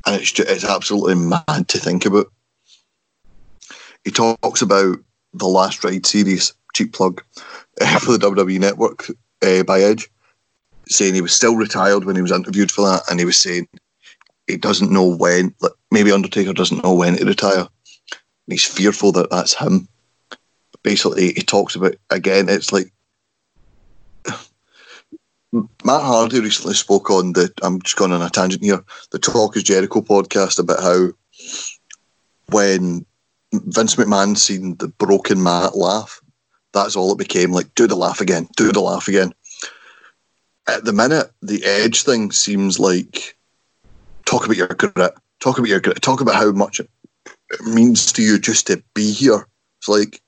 [0.06, 2.28] and it's just, it's absolutely mad to think about.
[4.04, 4.98] He talks about
[5.34, 7.22] the Last Ride series, cheap plug,
[8.00, 9.10] for the WWE Network
[9.44, 10.10] uh, by Edge,
[10.90, 13.68] saying he was still retired when he was interviewed for that, and he was saying
[14.48, 17.60] he doesn't know when, like, maybe Undertaker doesn't know when to retire.
[17.60, 17.68] And
[18.48, 19.88] he's fearful that that's him.
[20.84, 22.92] Basically, he talks about, again, it's like
[25.84, 27.52] Matt Hardy recently spoke on the.
[27.62, 28.84] I'm just going on a tangent here.
[29.12, 31.10] The Talk is Jericho podcast about how
[32.50, 33.06] when
[33.54, 36.22] Vince McMahon seen the broken Matt laugh,
[36.74, 37.52] that's all it became.
[37.52, 39.34] Like, do the laugh again, do the laugh again.
[40.68, 43.38] At the minute, the Edge thing seems like
[44.26, 46.90] talk about your grit, talk about your grit, talk about how much it
[47.64, 49.48] means to you just to be here.
[49.80, 50.22] It's like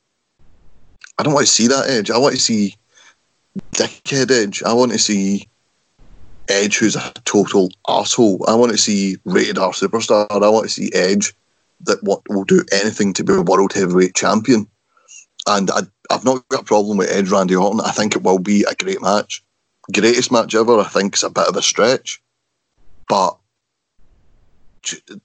[1.17, 2.09] I don't want to see that Edge.
[2.09, 2.75] I want to see
[3.75, 4.63] dickhead Edge.
[4.63, 5.49] I want to see
[6.49, 8.45] Edge who's a total asshole.
[8.47, 10.27] I want to see rated R superstar.
[10.31, 11.33] I want to see Edge
[11.81, 14.67] that what will do anything to be a world heavyweight champion.
[15.47, 17.81] And I, I've not got a problem with Edge Randy Orton.
[17.81, 19.43] I think it will be a great match.
[19.93, 20.79] Greatest match ever.
[20.79, 22.21] I think it's a bit of a stretch.
[23.07, 23.37] But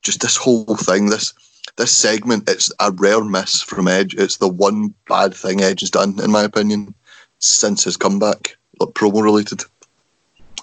[0.02, 1.34] just this whole thing, this
[1.76, 4.14] this segment, it's a rare miss from Edge.
[4.14, 6.94] It's the one bad thing Edge has done, in my opinion,
[7.38, 9.62] since his comeback, like promo related.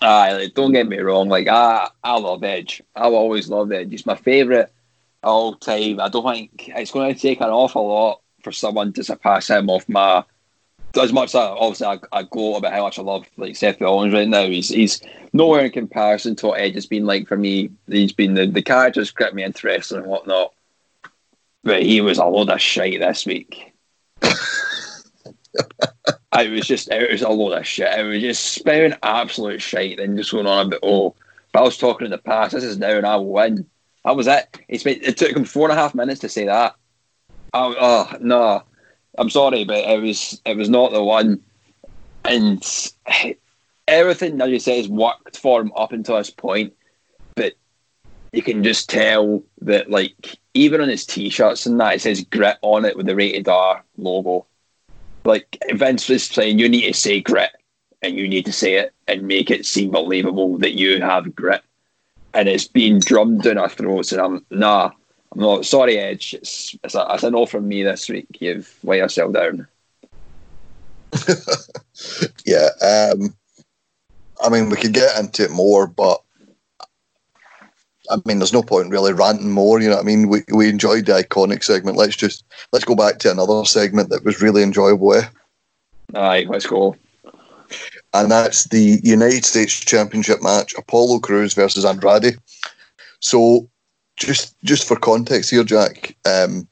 [0.02, 1.30] Aye, like, don't get me wrong.
[1.30, 2.82] Like I, I love Edge.
[2.95, 3.91] I've always loved Edge.
[3.91, 4.70] He's my favourite
[5.24, 5.99] all time.
[5.99, 9.70] I don't think it's going to take an awful lot for someone to surpass him
[9.70, 10.24] off my.
[11.00, 14.14] As much as I, obviously I, I about how much I love like Seth Rollins
[14.14, 17.70] right now, he's he's nowhere in comparison to what Edge has been like for me.
[17.88, 20.54] He's been the the characters kept me interested and whatnot,
[21.64, 23.74] but he was a load of shite this week.
[26.34, 27.98] I was just it was a load of shit.
[27.98, 31.16] It was just spouting absolute shite and just going on about oh,
[31.52, 32.54] but I was talking in the past.
[32.54, 33.66] This is now and I will win.
[34.04, 34.60] That was it.
[34.68, 36.76] It's been, it took him four and a half minutes to say that.
[37.54, 38.64] Oh, oh no,
[39.18, 41.41] I'm sorry, but it was it was not the one.
[42.24, 42.64] And
[43.88, 46.74] everything that you say has worked for him up until this point,
[47.36, 47.53] but
[48.32, 52.57] you can just tell that like even on his t-shirts and that it says grit
[52.62, 54.45] on it with the rated R logo.
[55.24, 57.51] Like Vince was saying, you need to say grit
[58.01, 61.64] and you need to say it and make it seem believable that you have grit.
[62.34, 64.91] And it's being drummed down our throats, and I'm nah,
[65.34, 66.34] I'm not sorry, Edge.
[66.34, 68.27] It's it's a, it's a no from me this week.
[68.39, 69.67] You've weighed yourself down.
[72.45, 73.36] Yeah, um,
[74.43, 76.21] I mean, we could get into it more, but
[78.09, 79.79] I mean, there's no point really ranting more.
[79.79, 80.27] You know what I mean?
[80.27, 81.97] We we enjoyed the iconic segment.
[81.97, 85.13] Let's just let's go back to another segment that was really enjoyable.
[85.13, 85.27] Eh?
[86.15, 86.95] Aye, let's go.
[88.13, 92.38] and that's the United States Championship match: Apollo Crews versus Andrade.
[93.19, 93.69] So,
[94.26, 96.15] just just for context here, Jack.
[96.26, 96.67] Um,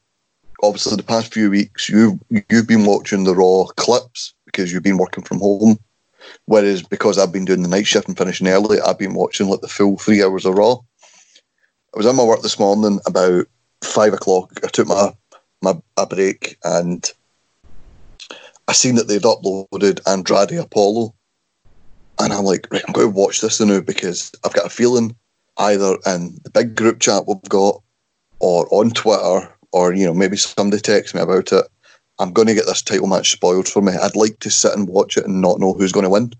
[0.62, 4.98] obviously, the past few weeks you you've been watching the Raw clips because you've been
[4.98, 5.78] working from home,
[6.46, 9.60] whereas because I've been doing the night shift and finishing early, I've been watching like
[9.60, 10.76] the full three hours of Raw.
[11.94, 13.46] I was in my work this morning about
[13.82, 14.52] five o'clock.
[14.64, 15.12] I took my
[15.62, 17.10] my a break and
[18.68, 21.12] I seen that they'd uploaded Andrade Apollo,
[22.20, 25.16] and I'm like, right, I'm going to watch this now because I've got a feeling
[25.60, 27.80] either in the big group chat we've got,
[28.40, 31.64] or on Twitter, or you know maybe somebody texts me about it.
[32.18, 33.92] I'm going to get this title match spoiled for me.
[33.92, 36.32] I'd like to sit and watch it and not know who's going to win.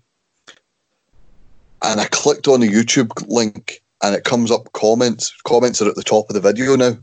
[1.83, 5.33] And I clicked on the YouTube link, and it comes up comments.
[5.43, 6.97] Comments are at the top of the video now.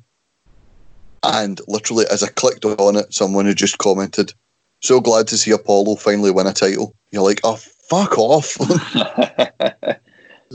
[1.24, 4.32] And literally, as I clicked on it, someone had just commented,
[4.80, 6.94] so glad to see Apollo finally win a title.
[7.10, 8.56] You're like, oh, fuck off.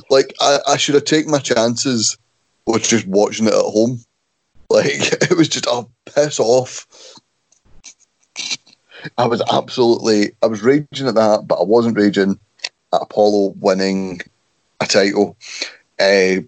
[0.10, 2.18] like, I, I should have taken my chances
[2.66, 4.00] with just watching it at home.
[4.70, 4.86] Like,
[5.24, 6.88] it was just, oh, piss off.
[9.18, 12.40] I was absolutely, I was raging at that, but I wasn't raging
[12.94, 14.22] at Apollo winning
[14.80, 15.36] a title.
[16.00, 16.40] Uh,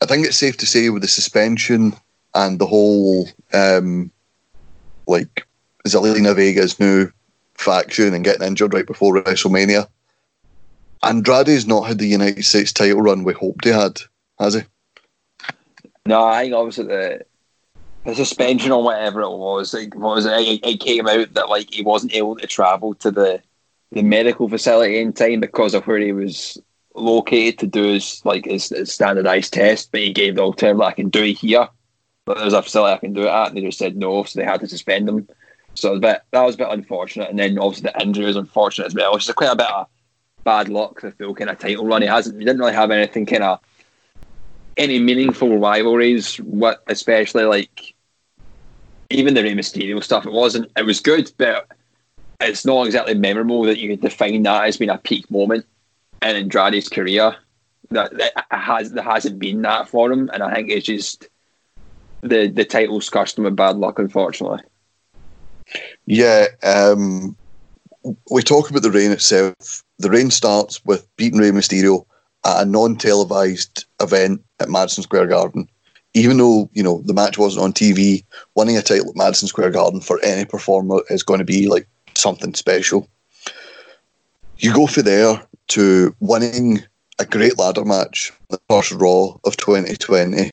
[0.00, 1.94] I think it's safe to say with the suspension
[2.34, 4.10] and the whole um,
[5.06, 5.46] like
[5.86, 7.10] Zelina Vega's new
[7.54, 9.88] faction and getting injured right before WrestleMania.
[11.06, 14.00] Andrade's not had the United States title run we hoped he had,
[14.38, 14.60] has he?
[16.06, 17.26] No, I think obviously the
[18.04, 21.82] the suspension or whatever it was, like, was it, it came out that like he
[21.82, 23.42] wasn't able to travel to the
[23.92, 26.58] the medical facility in time because of where he was
[26.94, 30.92] located to do his like his, his standardized test, but he gave the alternative I
[30.92, 31.68] can do it here.
[32.24, 34.38] But there's a facility I can do it at, and they just said no, so
[34.38, 35.28] they had to suspend him.
[35.74, 37.30] So was bit, that was a bit unfortunate.
[37.30, 39.86] And then obviously the injury was unfortunate as well, which is quite a bit of
[40.46, 41.02] bad luck.
[41.02, 42.02] The full kind of title run.
[42.02, 42.38] He hasn't.
[42.38, 43.60] He didn't really have anything kind of
[44.78, 46.36] any meaningful rivalries.
[46.36, 47.94] What especially like
[49.10, 50.24] even the Rey Mysterio stuff.
[50.24, 50.70] It wasn't.
[50.76, 51.68] It was good, but
[52.40, 55.66] it's not exactly memorable that you could define that as being a peak moment
[56.22, 57.36] in Andrade's career.
[57.90, 61.28] That, that has there hasn't been that for him, and I think it's just
[62.22, 64.60] the the title's cursed him with bad luck, unfortunately.
[66.06, 67.36] Yeah, um,
[68.30, 69.84] we talk about the reign itself.
[69.98, 72.04] The reign starts with beating Rey Mysterio
[72.44, 75.68] at a non-televised event at Madison Square Garden.
[76.14, 78.24] Even though you know the match wasn't on TV,
[78.54, 81.86] winning a title at Madison Square Garden for any performer is going to be like
[82.14, 83.08] something special.
[84.58, 86.82] You go for there to winning
[87.18, 90.50] a great ladder match, the first Raw of 2020,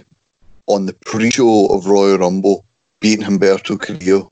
[0.67, 2.65] on the pre-show of Royal Rumble,
[2.99, 4.31] beating Humberto Carrillo.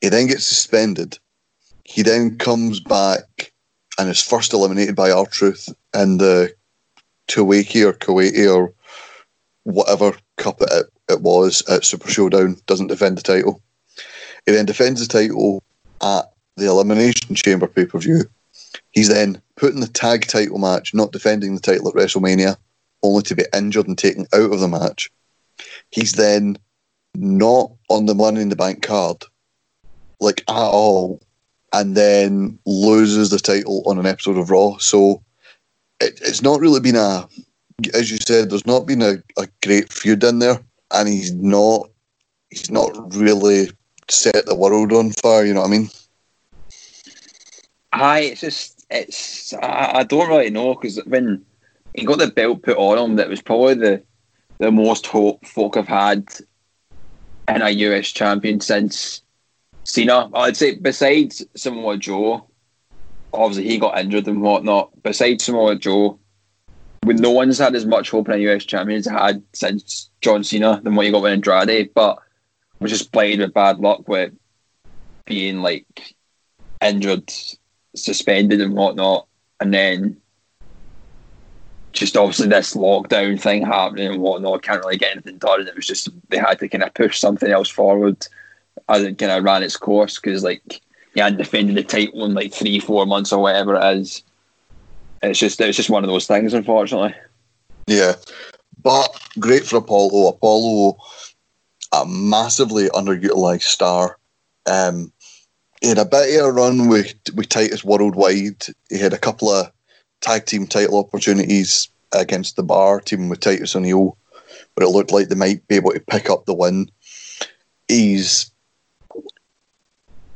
[0.00, 1.18] He then gets suspended.
[1.84, 3.52] He then comes back
[3.98, 6.54] and is first eliminated by R-Truth in the
[7.28, 8.74] Tuwaki or Kuwaiti or
[9.64, 12.56] whatever cup it, it was at Super Showdown.
[12.66, 13.62] Doesn't defend the title.
[14.46, 15.62] He then defends the title
[16.02, 18.24] at the Elimination Chamber pay per view.
[18.92, 22.56] He's then put in the tag title match, not defending the title at WrestleMania,
[23.02, 25.10] only to be injured and taken out of the match.
[25.90, 26.58] He's then
[27.14, 29.24] not on the Money in the Bank card,
[30.20, 31.20] like at all,
[31.74, 34.78] and then loses the title on an episode of Raw.
[34.78, 35.22] So
[36.00, 37.28] it, it's not really been a,
[37.92, 40.60] as you said, there's not been a, a great feud in there,
[40.92, 41.90] and he's not,
[42.50, 43.70] he's not really
[44.08, 45.44] set the world on fire.
[45.44, 45.90] You know what I mean?
[47.92, 51.44] Hi, it's just it's I, I don't really know because when
[51.96, 54.02] he got the belt put on him, that was probably the
[54.58, 56.24] the most hope folk have had
[57.48, 59.23] in a US champion since
[59.84, 60.30] Cena.
[60.34, 62.46] I'd say besides Samoa Joe,
[63.32, 64.90] obviously he got injured and whatnot.
[65.02, 66.18] Besides Samoa Joe,
[67.02, 70.42] when no one's had as much hope in a US champion as had since John
[70.42, 72.18] Cena than what he got with Andrade, but
[72.80, 74.32] was just played with bad luck with
[75.26, 76.14] being like
[76.82, 77.30] injured
[77.94, 79.26] suspended and whatnot,
[79.60, 80.16] and then
[81.92, 85.60] just obviously this lockdown thing happening and whatnot, can't really get anything done.
[85.60, 88.26] And it was just they had to kind of push something else forward
[88.88, 90.80] as it kind of ran its course because like
[91.14, 94.22] he hadn't defended the title in like three, four months or whatever it is.
[95.22, 97.14] It's just it's just one of those things, unfortunately.
[97.86, 98.14] Yeah,
[98.82, 99.08] but
[99.38, 100.28] great for Apollo.
[100.28, 100.96] Apollo,
[101.92, 104.18] a massively underutilized star.
[104.66, 105.12] Um,
[105.80, 108.66] he had a bit of a run with with Titus worldwide.
[108.90, 109.70] He had a couple of
[110.20, 114.16] tag team title opportunities against the bar team with Titus O'Neil,
[114.74, 116.90] where it looked like they might be able to pick up the win.
[117.88, 118.50] He's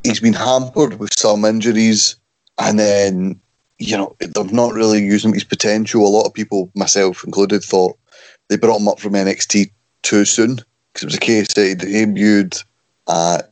[0.09, 2.17] he's been hampered with some injuries,
[2.59, 3.41] and then
[3.79, 6.07] you know they've not really him his potential.
[6.07, 7.97] A lot of people, myself included, thought
[8.49, 9.71] they brought him up from NXT
[10.03, 10.57] too soon
[10.93, 12.65] because it was a case that he debuted
[13.09, 13.51] at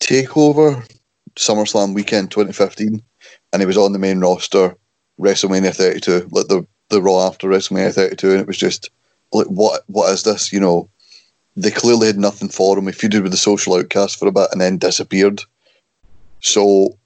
[0.00, 0.86] Takeover
[1.36, 3.02] SummerSlam weekend 2015,
[3.52, 4.76] and he was on the main roster
[5.20, 8.90] WrestleMania 32, like the the Raw after WrestleMania 32, and it was just
[9.32, 10.52] like what what is this?
[10.52, 10.88] You know,
[11.56, 12.86] they clearly had nothing for him.
[12.86, 15.42] He feuded with the Social Outcast for a bit and then disappeared.
[16.40, 16.98] So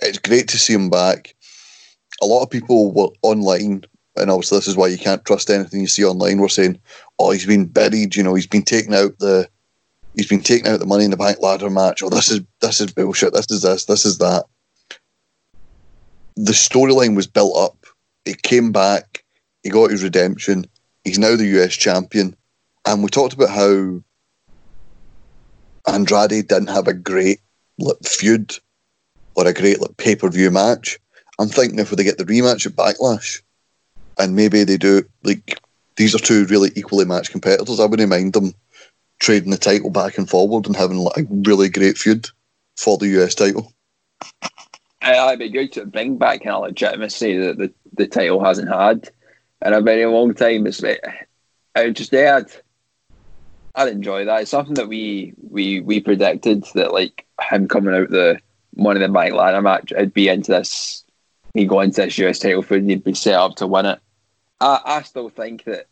[0.00, 1.34] it's great to see him back.
[2.20, 3.84] A lot of people were online,
[4.16, 6.38] and obviously this is why you can't trust anything you see online.
[6.38, 6.78] Were saying,
[7.18, 8.16] "Oh, he's been buried.
[8.16, 9.48] You know, he's been taken out the."
[10.14, 12.02] He's been taken out the Money in the Bank ladder match.
[12.02, 13.32] Oh, this is this is bullshit.
[13.32, 13.86] This is this.
[13.86, 14.44] This is that
[16.36, 17.86] the storyline was built up.
[18.24, 19.24] He came back,
[19.62, 20.66] he got his redemption.
[21.04, 22.36] He's now the US champion.
[22.86, 24.02] And we talked about how
[25.86, 27.40] Andrade didn't have a great
[27.78, 28.54] like, feud
[29.34, 30.98] or a great like, pay per view match.
[31.38, 33.42] I'm thinking if they get the rematch at Backlash
[34.18, 35.58] and maybe they do, like,
[35.96, 38.54] these are two really equally matched competitors, I wouldn't mind them
[39.20, 42.28] trading the title back and forward and having like, a really great feud
[42.76, 43.72] for the US title.
[45.02, 49.10] it'd be good to bring back kind of legitimacy that the, the title hasn't had
[49.64, 50.66] in a very long time.
[50.66, 50.96] It's, eh,
[51.74, 52.40] I just yeah,
[53.74, 54.42] I'd, enjoy that.
[54.42, 58.40] It's something that we we we predicted that like him coming out the
[58.74, 61.04] one of the Mike Lana match, I'd be into this.
[61.54, 64.00] He'd go into this US title food and he'd be set up to win it.
[64.60, 65.86] I, I still think that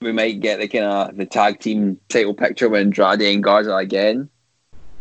[0.00, 3.74] we might get the kind of the tag team title picture with Andrade and Garza
[3.76, 4.28] again,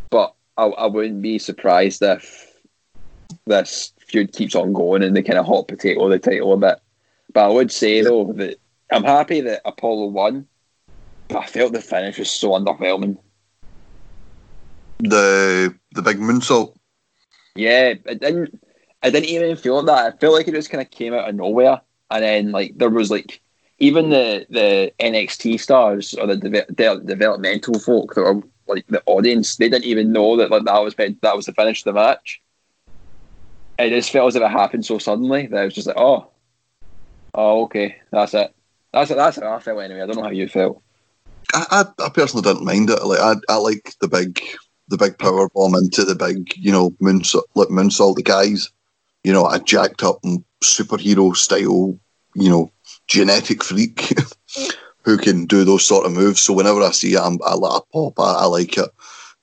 [0.10, 2.52] but I, I wouldn't be surprised if
[3.46, 6.80] this feud keeps on going and they kind of hot potato the title a bit.
[7.34, 8.58] But I would say though that
[8.92, 10.48] I'm happy that Apollo won,
[11.36, 13.18] I felt the finish was so underwhelming.
[15.00, 16.76] The the big moonsault.
[17.56, 18.62] Yeah, it didn't.
[19.02, 20.14] I didn't even feel that.
[20.14, 22.90] I felt like it just kind of came out of nowhere, and then like there
[22.90, 23.42] was like
[23.80, 29.04] even the the NXT stars or the, de- the developmental folk that were like the
[29.06, 32.00] audience, they didn't even know that like that was that was the finish of the
[32.00, 32.42] match.
[33.78, 36.32] It just felt as if it happened so suddenly that I was just like, oh,
[37.34, 38.54] oh, okay, that's it.
[38.94, 39.18] That's it.
[39.18, 40.02] That's how I felt anyway.
[40.02, 40.82] I don't know how you felt.
[41.54, 43.04] I, I, I personally didn't mind it.
[43.04, 44.42] Like I, I like the big
[44.90, 48.70] the big power bomb into the big, you know, moonsault, like moonsault the guys,
[49.24, 50.20] you know, a jacked up
[50.62, 51.98] superhero style,
[52.36, 52.72] you know,
[53.08, 54.14] genetic freak
[55.04, 56.42] who can do those sort of moves.
[56.42, 58.20] So whenever I see it, I'm, I it pop.
[58.20, 58.90] I, I like it,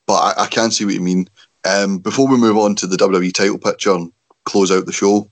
[0.05, 1.27] but I, I can see what you mean.
[1.65, 4.11] Um, before we move on to the WWE title picture and
[4.45, 5.29] close out the show,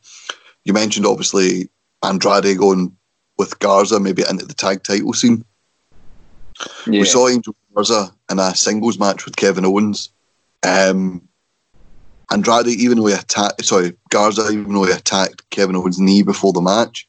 [0.64, 1.70] you mentioned obviously
[2.04, 2.96] Andrade going
[3.38, 5.44] with Garza maybe into the tag title scene.
[6.86, 7.00] Yeah.
[7.02, 10.10] We saw Angel Garza in a singles match with Kevin Owens.
[10.64, 11.28] Um,
[12.32, 16.54] Andrade, even though he attacked, sorry, Garza, even though he attacked Kevin Owens' knee before
[16.54, 17.08] the match,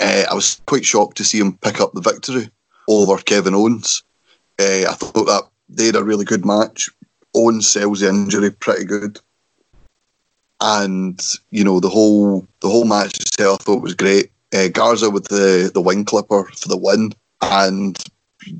[0.00, 2.50] uh, I was quite shocked to see him pick up the victory
[2.88, 4.02] over Kevin Owens.
[4.58, 6.88] Uh, I thought that they had a really good match.
[7.34, 9.20] Owens sells the injury pretty good,
[10.60, 11.20] and
[11.50, 14.32] you know the whole the whole match itself I thought was great.
[14.54, 17.98] Uh, Garza with the the wing clipper for the win, and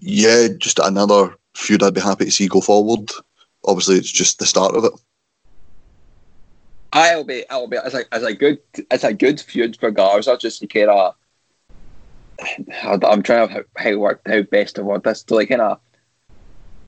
[0.00, 3.10] yeah, just another feud I'd be happy to see go forward.
[3.64, 4.92] Obviously, it's just the start of it.
[6.92, 8.58] I'll be, I'll be as a as a good
[8.90, 11.14] as a good feud for Garza, just to kind of
[12.82, 15.80] I'm trying to how how, how best to word this to like kind of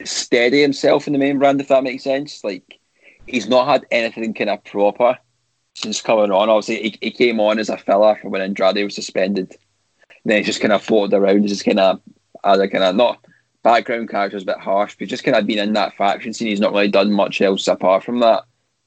[0.04, 2.42] steady himself in the main brand, if that makes sense.
[2.44, 2.78] Like
[3.26, 5.18] he's not had anything kind of proper
[5.74, 6.48] since coming on.
[6.48, 9.56] Obviously, he, he came on as a filler for when Andrade was suspended.
[10.24, 12.00] And then he just kind of floated around, he's just kind of
[12.44, 13.24] as a kind of not
[13.62, 16.48] background character is a bit harsh, but just kind of been in that faction scene.
[16.48, 18.44] He's not really done much else apart from that.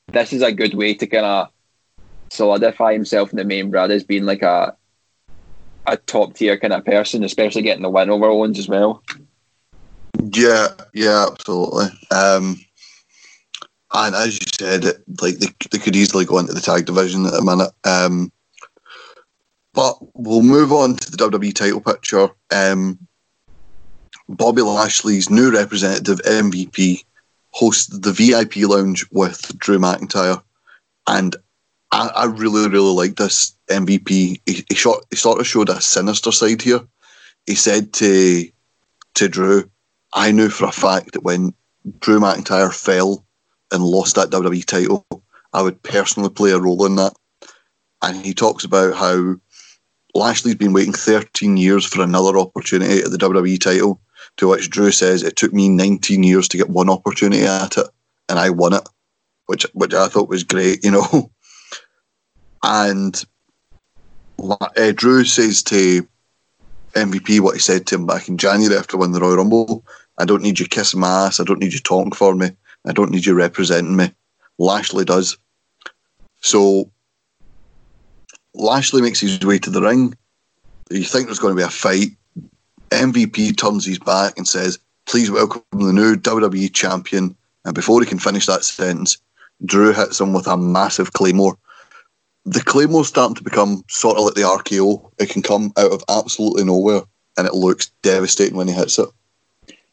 [0.07, 1.49] This is a good way to kind of
[2.29, 4.75] solidify himself in the main brand as being like a
[5.87, 9.03] a top tier kind of person, especially getting the win over Owens as well.
[10.21, 11.87] Yeah, yeah, absolutely.
[12.11, 12.59] Um,
[13.93, 14.85] and as you said,
[15.21, 17.71] like they, they could easily go into the tag division at a minute.
[17.83, 18.31] Um,
[19.73, 22.29] but we'll move on to the WWE title picture.
[22.51, 22.99] Um,
[24.35, 27.03] Bobby Lashley's new representative MVP
[27.51, 30.41] hosts the VIP lounge with Drew McIntyre,
[31.07, 31.35] and
[31.91, 34.41] I, I really, really like this MVP.
[34.45, 36.81] He, he, shot, he sort of showed a sinister side here.
[37.45, 38.47] He said to
[39.15, 39.69] to Drew,
[40.13, 41.53] I knew for a fact that when
[41.99, 43.25] Drew McIntyre fell
[43.71, 45.05] and lost that WWE title,
[45.53, 47.13] I would personally play a role in that.
[48.01, 49.35] And he talks about how
[50.15, 53.99] Lashley's been waiting 13 years for another opportunity at the WWE title,
[54.37, 57.87] to which Drew says it took me 19 years to get one opportunity at it,
[58.29, 58.87] and I won it,
[59.45, 61.31] which which I thought was great, you know.
[62.63, 63.25] And
[64.39, 66.07] uh, Drew says to
[66.93, 69.83] MVP what he said to him back in January after winning the Royal Rumble
[70.21, 71.39] I don't need you kissing my ass.
[71.39, 72.51] I don't need you talking for me.
[72.85, 74.13] I don't need you representing me.
[74.59, 75.37] Lashley does.
[76.41, 76.91] So
[78.53, 80.15] Lashley makes his way to the ring.
[80.91, 82.09] You think there's going to be a fight.
[82.91, 87.35] MVP turns his back and says, Please welcome the new WWE champion.
[87.65, 89.17] And before he can finish that sentence,
[89.65, 91.57] Drew hits him with a massive claymore
[92.45, 95.11] the Claymore's starting to become sort of like the RKO.
[95.19, 97.01] It can come out of absolutely nowhere,
[97.37, 99.09] and it looks devastating when he hits it.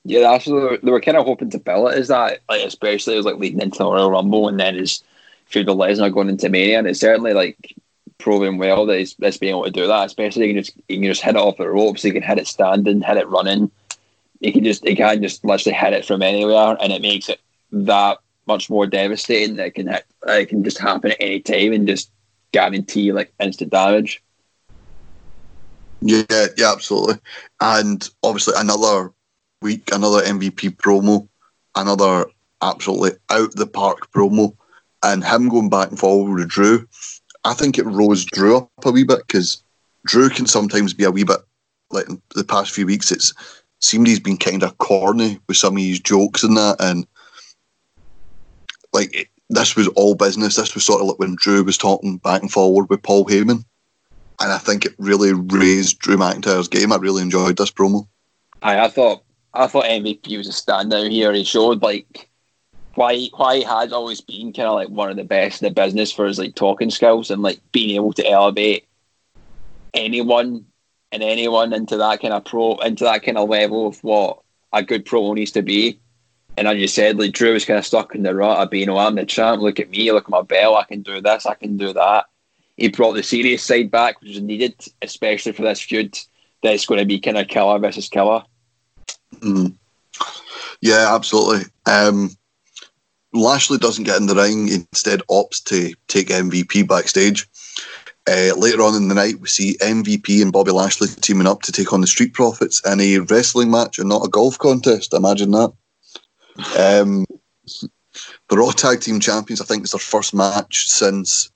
[0.05, 1.99] Yeah, what they were, kind of hoping to build it.
[1.99, 5.03] Is that like especially it was like leading into the Royal Rumble, and then his
[5.47, 7.75] feud with Lesnar going into Mania, and it's certainly like
[8.19, 10.07] proving well that he's, he's being able to do that.
[10.07, 12.03] Especially he can just he can just hit it off the ropes.
[12.03, 13.71] He can hit it standing, hit it running.
[14.41, 17.41] He can just he can just literally hit it from anywhere, and it makes it
[17.73, 19.57] that much more devastating.
[19.57, 22.11] That it can hit, it can just happen at any time and just
[22.53, 24.23] guarantee like instant damage.
[26.01, 27.17] Yeah, yeah, absolutely.
[27.61, 29.13] And obviously another
[29.63, 31.29] week, another MVP promo,
[31.75, 32.27] another
[32.63, 34.55] absolutely out the park promo.
[35.03, 36.87] and him going back and forward with Drew,
[37.45, 39.63] I think it rose Drew up a wee bit because
[40.07, 41.41] Drew can sometimes be a wee bit
[41.91, 43.13] like the past few weeks.
[43.13, 43.33] It's
[43.81, 47.07] seemed he's been kind of corny with some of his jokes and that, and
[48.93, 50.57] like it, this was all business.
[50.57, 53.65] This was sort of like when Drew was talking back and forward with Paul Heyman,
[54.41, 56.93] and I think it really raised Drew McIntyre's game.
[56.93, 58.07] I really enjoyed this promo.
[58.63, 59.23] I, I thought
[59.55, 61.33] I thought MVP was a standout here.
[61.33, 62.28] He showed like
[62.99, 65.75] why why he has always been kind of like one of the best in the
[65.75, 68.87] business for his like talking skills and like being able to elevate
[69.95, 70.67] anyone
[71.13, 74.41] and anyone into that kind of pro into that kind of level of what
[74.73, 75.99] a good pro needs to be.
[76.57, 78.89] And as you said, like Drew was kind of stuck in the rut of being,
[78.89, 79.63] oh, I'm the champ.
[79.63, 80.77] Look at me, look at my belt.
[80.77, 81.47] I can do this.
[81.47, 82.27] I can do that.
[82.77, 86.19] He brought the serious side back, which was needed, especially for this feud.
[86.65, 88.43] That's going to be kind of killer versus killer.
[89.35, 89.75] Mm.
[90.81, 91.67] Yeah, absolutely.
[91.87, 92.31] Um,
[93.39, 97.49] Lashley doesn't get in the ring, instead opts to take MVP backstage.
[98.29, 101.73] Uh, later on in the night, we see MVP and Bobby Lashley teaming up to
[101.73, 105.15] take on the Street Profits in a wrestling match and not a golf contest.
[105.15, 105.73] Imagine that.
[106.79, 107.25] Um,
[108.49, 111.51] the Raw Tag Team Champions, I think, is their first match since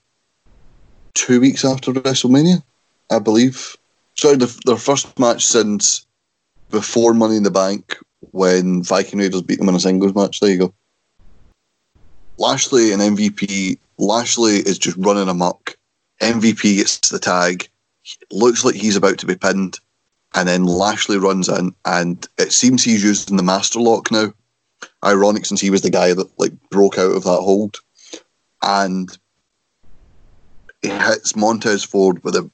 [1.13, 2.63] two weeks after WrestleMania,
[3.11, 3.75] I believe.
[4.15, 6.07] Sorry, the, their first match since
[6.71, 7.97] before Money in the Bank
[8.31, 10.39] when Viking Raiders beat them in a singles match.
[10.39, 10.73] There you go.
[12.37, 13.77] Lashley and MVP.
[13.97, 15.77] Lashley is just running amok.
[16.21, 17.69] MVP gets the tag.
[18.31, 19.79] Looks like he's about to be pinned.
[20.35, 24.33] And then Lashley runs in, and it seems he's using the master lock now.
[25.05, 27.77] Ironic since he was the guy that like broke out of that hold.
[28.63, 29.15] And
[30.81, 32.49] he hits Montez Ford with a,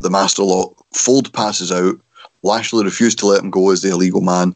[0.00, 0.74] the master lock.
[0.94, 1.96] Ford passes out.
[2.42, 4.54] Lashley refused to let him go as the illegal man.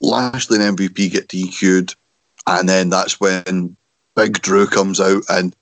[0.00, 1.94] Lashley and MVP get DQ'd.
[2.46, 3.76] And then that's when
[4.16, 5.22] Big Drew comes out.
[5.28, 5.54] And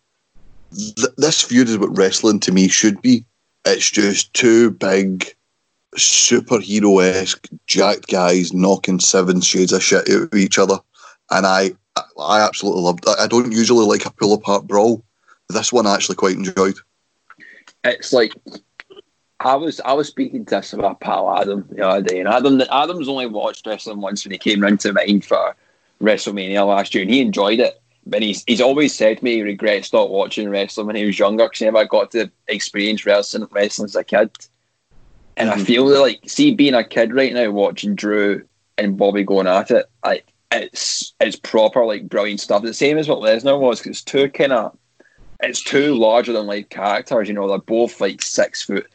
[0.75, 3.25] th- this feud is what wrestling to me should be.
[3.65, 5.33] It's just two big,
[5.97, 10.79] superhero esque, jacked guys knocking seven shades of shit out of each other.
[11.31, 11.71] And I,
[12.19, 13.19] I absolutely loved it.
[13.19, 15.05] I don't usually like a pull apart brawl.
[15.49, 16.77] This one I actually quite enjoyed.
[17.85, 18.33] It's like
[19.41, 22.63] I was I was speaking to this about pal Adam the other day, and Adam
[22.71, 25.55] Adam's only watched wrestling once when he came round to mine for
[26.03, 27.81] WrestleMania last year, and he enjoyed it.
[28.05, 31.19] But he's he's always said to me he regrets not watching wrestling when he was
[31.19, 34.31] younger because he never got to experience wrestling wrestling as a kid.
[35.37, 35.61] And mm-hmm.
[35.61, 38.45] I feel like see being a kid right now watching Drew
[38.77, 42.63] and Bobby going at it, like it's it's proper like brilliant stuff.
[42.63, 44.77] The same as what Lesnar was because it's two kind of
[45.41, 47.29] it's two larger than life characters.
[47.29, 48.87] You know, they're both like six foot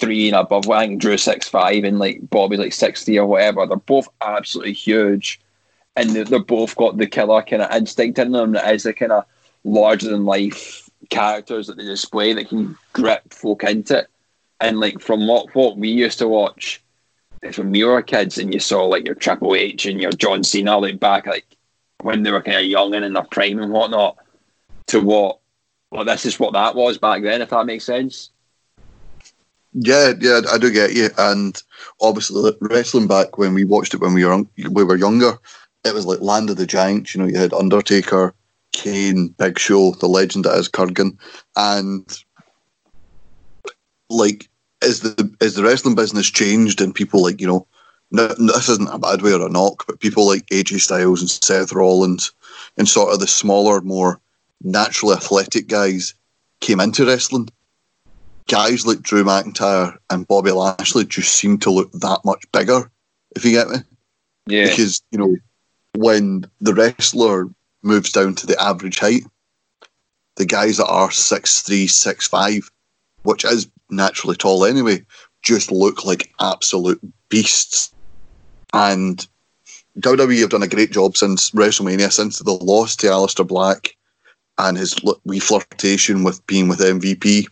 [0.00, 0.68] three and above.
[0.70, 3.66] I think Drew six five and like Bobby like sixty or whatever.
[3.66, 5.40] They're both absolutely huge,
[5.96, 9.12] and they're both got the killer kind of instinct in them that is the kind
[9.12, 9.24] of
[9.64, 14.08] larger than life characters that they display that can grip folk into it.
[14.60, 16.80] And like from what what we used to watch
[17.56, 20.78] when we were kids, and you saw like your Triple H and your John Cena
[20.78, 21.46] like back like
[22.00, 24.18] when they were kind of young and in their prime and whatnot,
[24.88, 25.40] to what
[25.90, 28.30] well this is what that was back then, if that makes sense.
[29.74, 31.08] Yeah, yeah, I do get you.
[31.18, 31.60] And
[32.00, 35.38] obviously, wrestling back when we watched it when we were we were younger,
[35.84, 37.14] it was like Land of the Giants.
[37.14, 38.34] You know, you had Undertaker,
[38.72, 41.18] Kane, Big Show, the legend that is Kurrgan,
[41.56, 42.06] and
[44.08, 44.48] like
[44.82, 47.66] is the as the wrestling business changed and people like you know,
[48.10, 51.30] no, this isn't a bad way or a knock, but people like AJ Styles and
[51.30, 52.32] Seth Rollins
[52.76, 54.20] and sort of the smaller, more
[54.62, 56.14] naturally athletic guys
[56.60, 57.48] came into wrestling
[58.48, 62.90] guys like Drew McIntyre and Bobby Lashley just seem to look that much bigger,
[63.36, 63.78] if you get me.
[64.46, 64.68] Yeah.
[64.68, 65.36] Because, you know,
[65.96, 67.48] when the wrestler
[67.82, 69.24] moves down to the average height,
[70.36, 72.70] the guys that are six three, six five,
[73.22, 75.04] which is naturally tall anyway,
[75.42, 77.92] just look like absolute beasts.
[78.72, 79.26] And
[79.98, 83.94] WWE have done a great job since WrestleMania, since the loss to Aleister Black
[84.58, 87.46] and his wee flirtation with being with MVP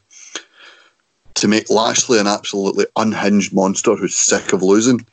[1.35, 5.07] to make Lashley an absolutely unhinged monster who's sick of losing.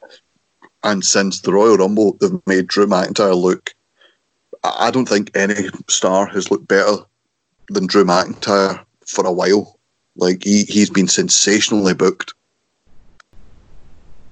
[0.84, 3.74] And since the Royal Rumble, they've made Drew McIntyre look.
[4.64, 6.98] I don't think any star has looked better
[7.70, 9.80] than Drew McIntyre for a while.
[10.16, 12.34] Like he he's been sensationally booked.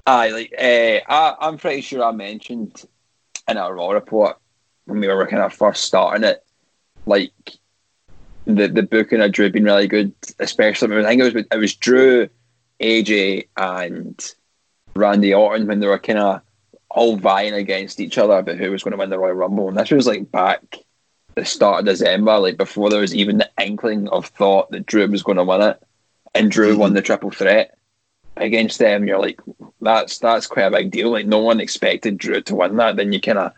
[0.07, 2.83] Aye, like uh, I, I'm pretty sure I mentioned
[3.47, 4.37] in our Raw report
[4.85, 6.43] when we were kind of first starting it,
[7.05, 7.31] like
[8.45, 11.75] the the booking of Drew being really good, especially I think it was it was
[11.75, 12.29] Drew,
[12.79, 14.35] AJ, and
[14.95, 16.41] Randy Orton when they were kind of
[16.89, 19.77] all vying against each other about who was going to win the Royal Rumble, and
[19.77, 20.77] this was like back
[21.35, 25.07] the start of December, like before there was even the inkling of thought that Drew
[25.07, 25.83] was going to win it,
[26.33, 26.79] and Drew mm-hmm.
[26.79, 27.77] won the triple threat
[28.37, 29.05] against them.
[29.05, 29.39] You're like,
[29.81, 31.11] that's that's quite a big deal.
[31.11, 32.95] Like no one expected Drew to win that.
[32.95, 33.53] Then you kind of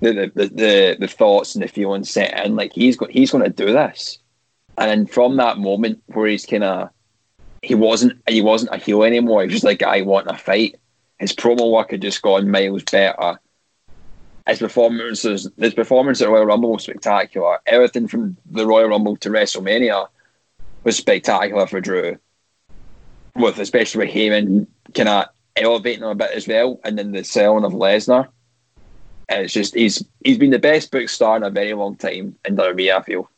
[0.00, 2.54] the, the the the thoughts and the feelings set in.
[2.54, 4.18] Like he's got he's going to do this,
[4.78, 6.90] and from that moment where he's kind of
[7.64, 9.40] he wasn't he wasn't a heel anymore.
[9.40, 10.76] He was just like I want a fight.
[11.18, 13.38] His promo work had just gone miles better.
[14.46, 17.58] His performances, his performance at Royal Rumble was spectacular.
[17.66, 20.06] Everything from the Royal Rumble to WrestleMania
[20.82, 22.18] was spectacular for Drew.
[23.36, 27.24] With especially with Heyman kind of elevating him a bit as well, and then the
[27.24, 28.28] selling of Lesnar.
[29.30, 32.56] It's just he's he's been the best book star in a very long time in
[32.56, 32.94] WWE.
[32.94, 33.30] I feel.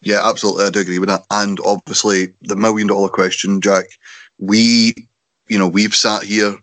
[0.00, 0.64] Yeah, absolutely.
[0.64, 1.24] I do agree with that.
[1.30, 3.86] And obviously, the million dollar question, Jack.
[4.38, 5.08] We,
[5.48, 6.56] you know, we've sat here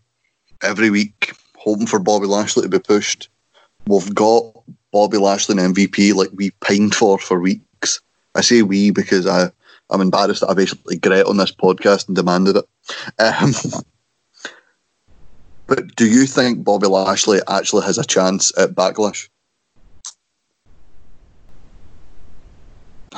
[0.62, 3.30] every week hoping for Bobby Lashley to be pushed.
[3.88, 4.44] We've got
[4.92, 8.02] Bobby Lashley and MVP like we pined for for weeks.
[8.36, 9.52] I say we because I,
[9.90, 12.66] I'm embarrassed that I basically gret on this podcast and demanded it.
[13.20, 13.54] Um,
[15.68, 19.28] but do you think Bobby Lashley actually has a chance at Backlash?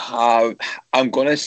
[0.08, 0.54] Uh,
[0.94, 1.38] I'm gonna.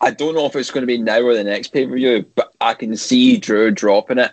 [0.00, 2.26] I don't know if it's going to be now or the next pay per view,
[2.34, 4.32] but I can see Drew dropping it,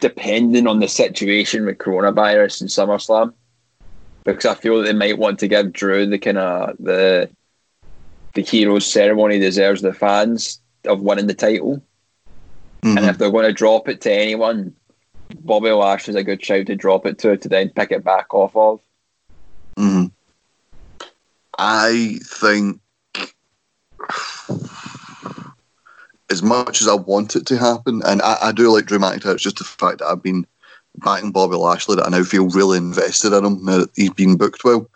[0.00, 3.34] depending on the situation with coronavirus and SummerSlam,
[4.24, 7.28] because I feel that they might want to give Drew the kind of the
[8.34, 11.82] the hero's ceremony deserves the fans of winning the title,
[12.82, 12.96] mm-hmm.
[12.96, 14.74] and if they're going to drop it to anyone,
[15.40, 18.32] Bobby Lash is a good shout to drop it to to then pick it back
[18.32, 18.80] off of.
[19.76, 20.06] Mm-hmm.
[21.58, 22.80] I think
[26.30, 29.38] as much as I want it to happen, and I, I do like Drew McIntyre,
[29.38, 30.46] just the fact that I've been
[30.96, 34.36] backing Bobby Lashley that I now feel really invested in him now that he's been
[34.36, 34.88] booked well.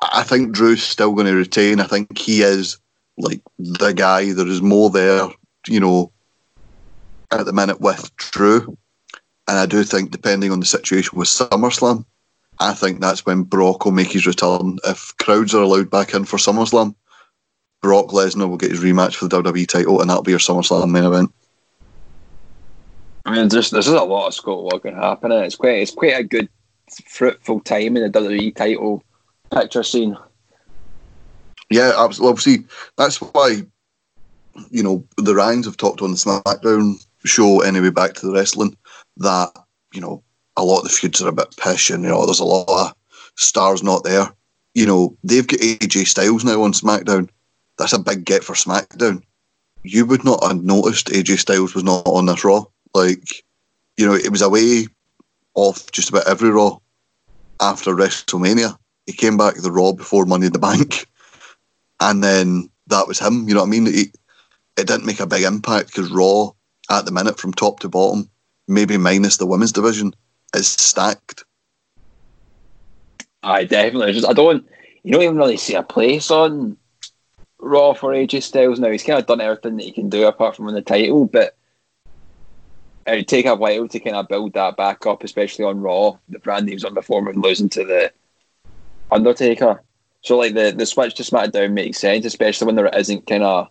[0.00, 1.80] I think Drew's still going to retain.
[1.80, 2.78] I think he is
[3.18, 4.32] like the guy.
[4.32, 5.28] There is more there,
[5.66, 6.12] you know,
[7.30, 8.76] at the minute with Drew.
[9.48, 12.04] And I do think, depending on the situation with SummerSlam,
[12.58, 14.78] I think that's when Brock will make his return.
[14.84, 16.94] If crowds are allowed back in for SummerSlam,
[17.82, 20.90] Brock Lesnar will get his rematch for the WWE title, and that'll be your SummerSlam
[20.90, 21.32] main event.
[23.26, 25.32] I mean, there's there's a lot of scope what can happen.
[25.32, 26.48] It's quite it's quite a good,
[27.08, 29.02] fruitful time in the WWE title
[29.52, 30.16] picture scene.
[31.68, 32.30] Yeah, absolutely.
[32.30, 32.64] Obviously,
[32.96, 33.62] that's why
[34.70, 37.90] you know the Ryans have talked on the SmackDown show anyway.
[37.90, 38.76] Back to the wrestling
[39.18, 39.50] that
[39.92, 40.22] you know
[40.56, 42.68] a lot of the feuds are a bit pish and, you know, there's a lot
[42.68, 42.94] of
[43.36, 44.28] stars not there.
[44.74, 47.28] You know, they've got AJ Styles now on SmackDown.
[47.78, 49.22] That's a big get for SmackDown.
[49.82, 52.64] You would not have noticed AJ Styles was not on this Raw.
[52.94, 53.44] Like,
[53.96, 54.86] you know, it was away
[55.54, 56.78] off just about every Raw
[57.60, 58.76] after WrestleMania.
[59.06, 61.06] He came back the Raw before Money in the Bank.
[62.00, 63.48] And then that was him.
[63.48, 63.86] You know what I mean?
[63.86, 64.16] It,
[64.76, 66.50] it didn't make a big impact because Raw,
[66.90, 68.28] at the minute, from top to bottom,
[68.68, 70.14] maybe minus the women's division,
[70.56, 71.44] is stacked.
[73.42, 74.12] I definitely.
[74.12, 74.66] Just I don't.
[75.02, 76.76] You don't even really see a place on
[77.58, 78.90] Raw for AJ Styles now.
[78.90, 81.56] He's kind of done everything that he can do apart from win the title, but
[83.06, 86.18] it would take a while to kind of build that back up, especially on Raw.
[86.28, 88.12] The brand he was on before when losing to the
[89.10, 89.82] Undertaker.
[90.22, 93.68] So like the the switch to SmackDown makes sense, especially when there isn't kind of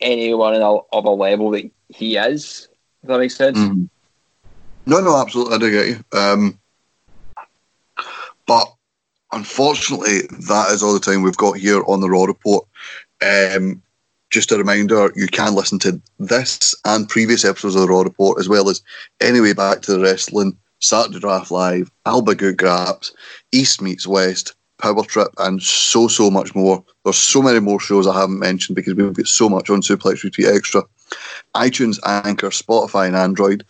[0.00, 2.68] anyone of a level that he is.
[3.02, 3.58] If that makes sense.
[3.58, 3.84] Mm-hmm.
[4.86, 6.04] No, no, absolutely, I do get you.
[6.12, 6.58] Um,
[8.46, 8.66] but
[9.32, 12.66] unfortunately, that is all the time we've got here on the Raw Report.
[13.22, 13.82] Um,
[14.30, 18.38] just a reminder, you can listen to this and previous episodes of the Raw Report,
[18.38, 18.82] as well as
[19.20, 23.12] Anyway Back to the Wrestling, Saturday Draft Live, Alba Good Graps,
[23.52, 26.84] East Meets West, Power Trip, and so, so much more.
[27.04, 30.24] There's so many more shows I haven't mentioned because we've got so much on Suplex
[30.24, 30.82] Retweet Extra.
[31.54, 33.64] iTunes, Anchor, Spotify, and Android.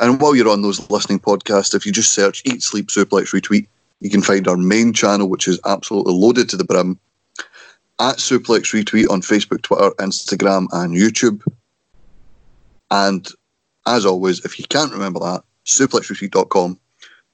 [0.00, 3.66] And while you're on those listening podcasts, if you just search Eat, Sleep, Suplex, Retweet,
[4.00, 6.98] you can find our main channel, which is absolutely loaded to the brim,
[8.00, 11.46] at Suplex Retweet on Facebook, Twitter, Instagram, and YouTube.
[12.90, 13.28] And
[13.86, 16.80] as always, if you can't remember that, suplexretweet.com.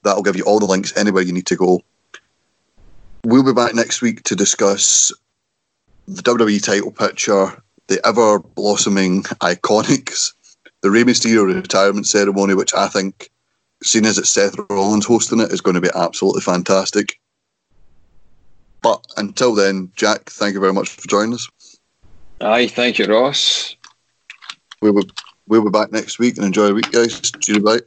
[0.03, 1.81] That'll give you all the links anywhere you need to go.
[3.23, 5.11] We'll be back next week to discuss
[6.07, 10.33] the WWE title picture, the ever blossoming iconics,
[10.81, 13.29] the Rey Mysterio retirement ceremony, which I think,
[13.83, 17.19] seeing as it's Seth Rollins hosting it, is going to be absolutely fantastic.
[18.83, 21.49] But until then, Jack, thank you very much for joining us.
[22.41, 23.75] Aye, thank you, Ross.
[24.81, 25.05] We will
[25.47, 27.31] we'll be back next week and enjoy the week, guys.
[27.47, 27.79] You bye.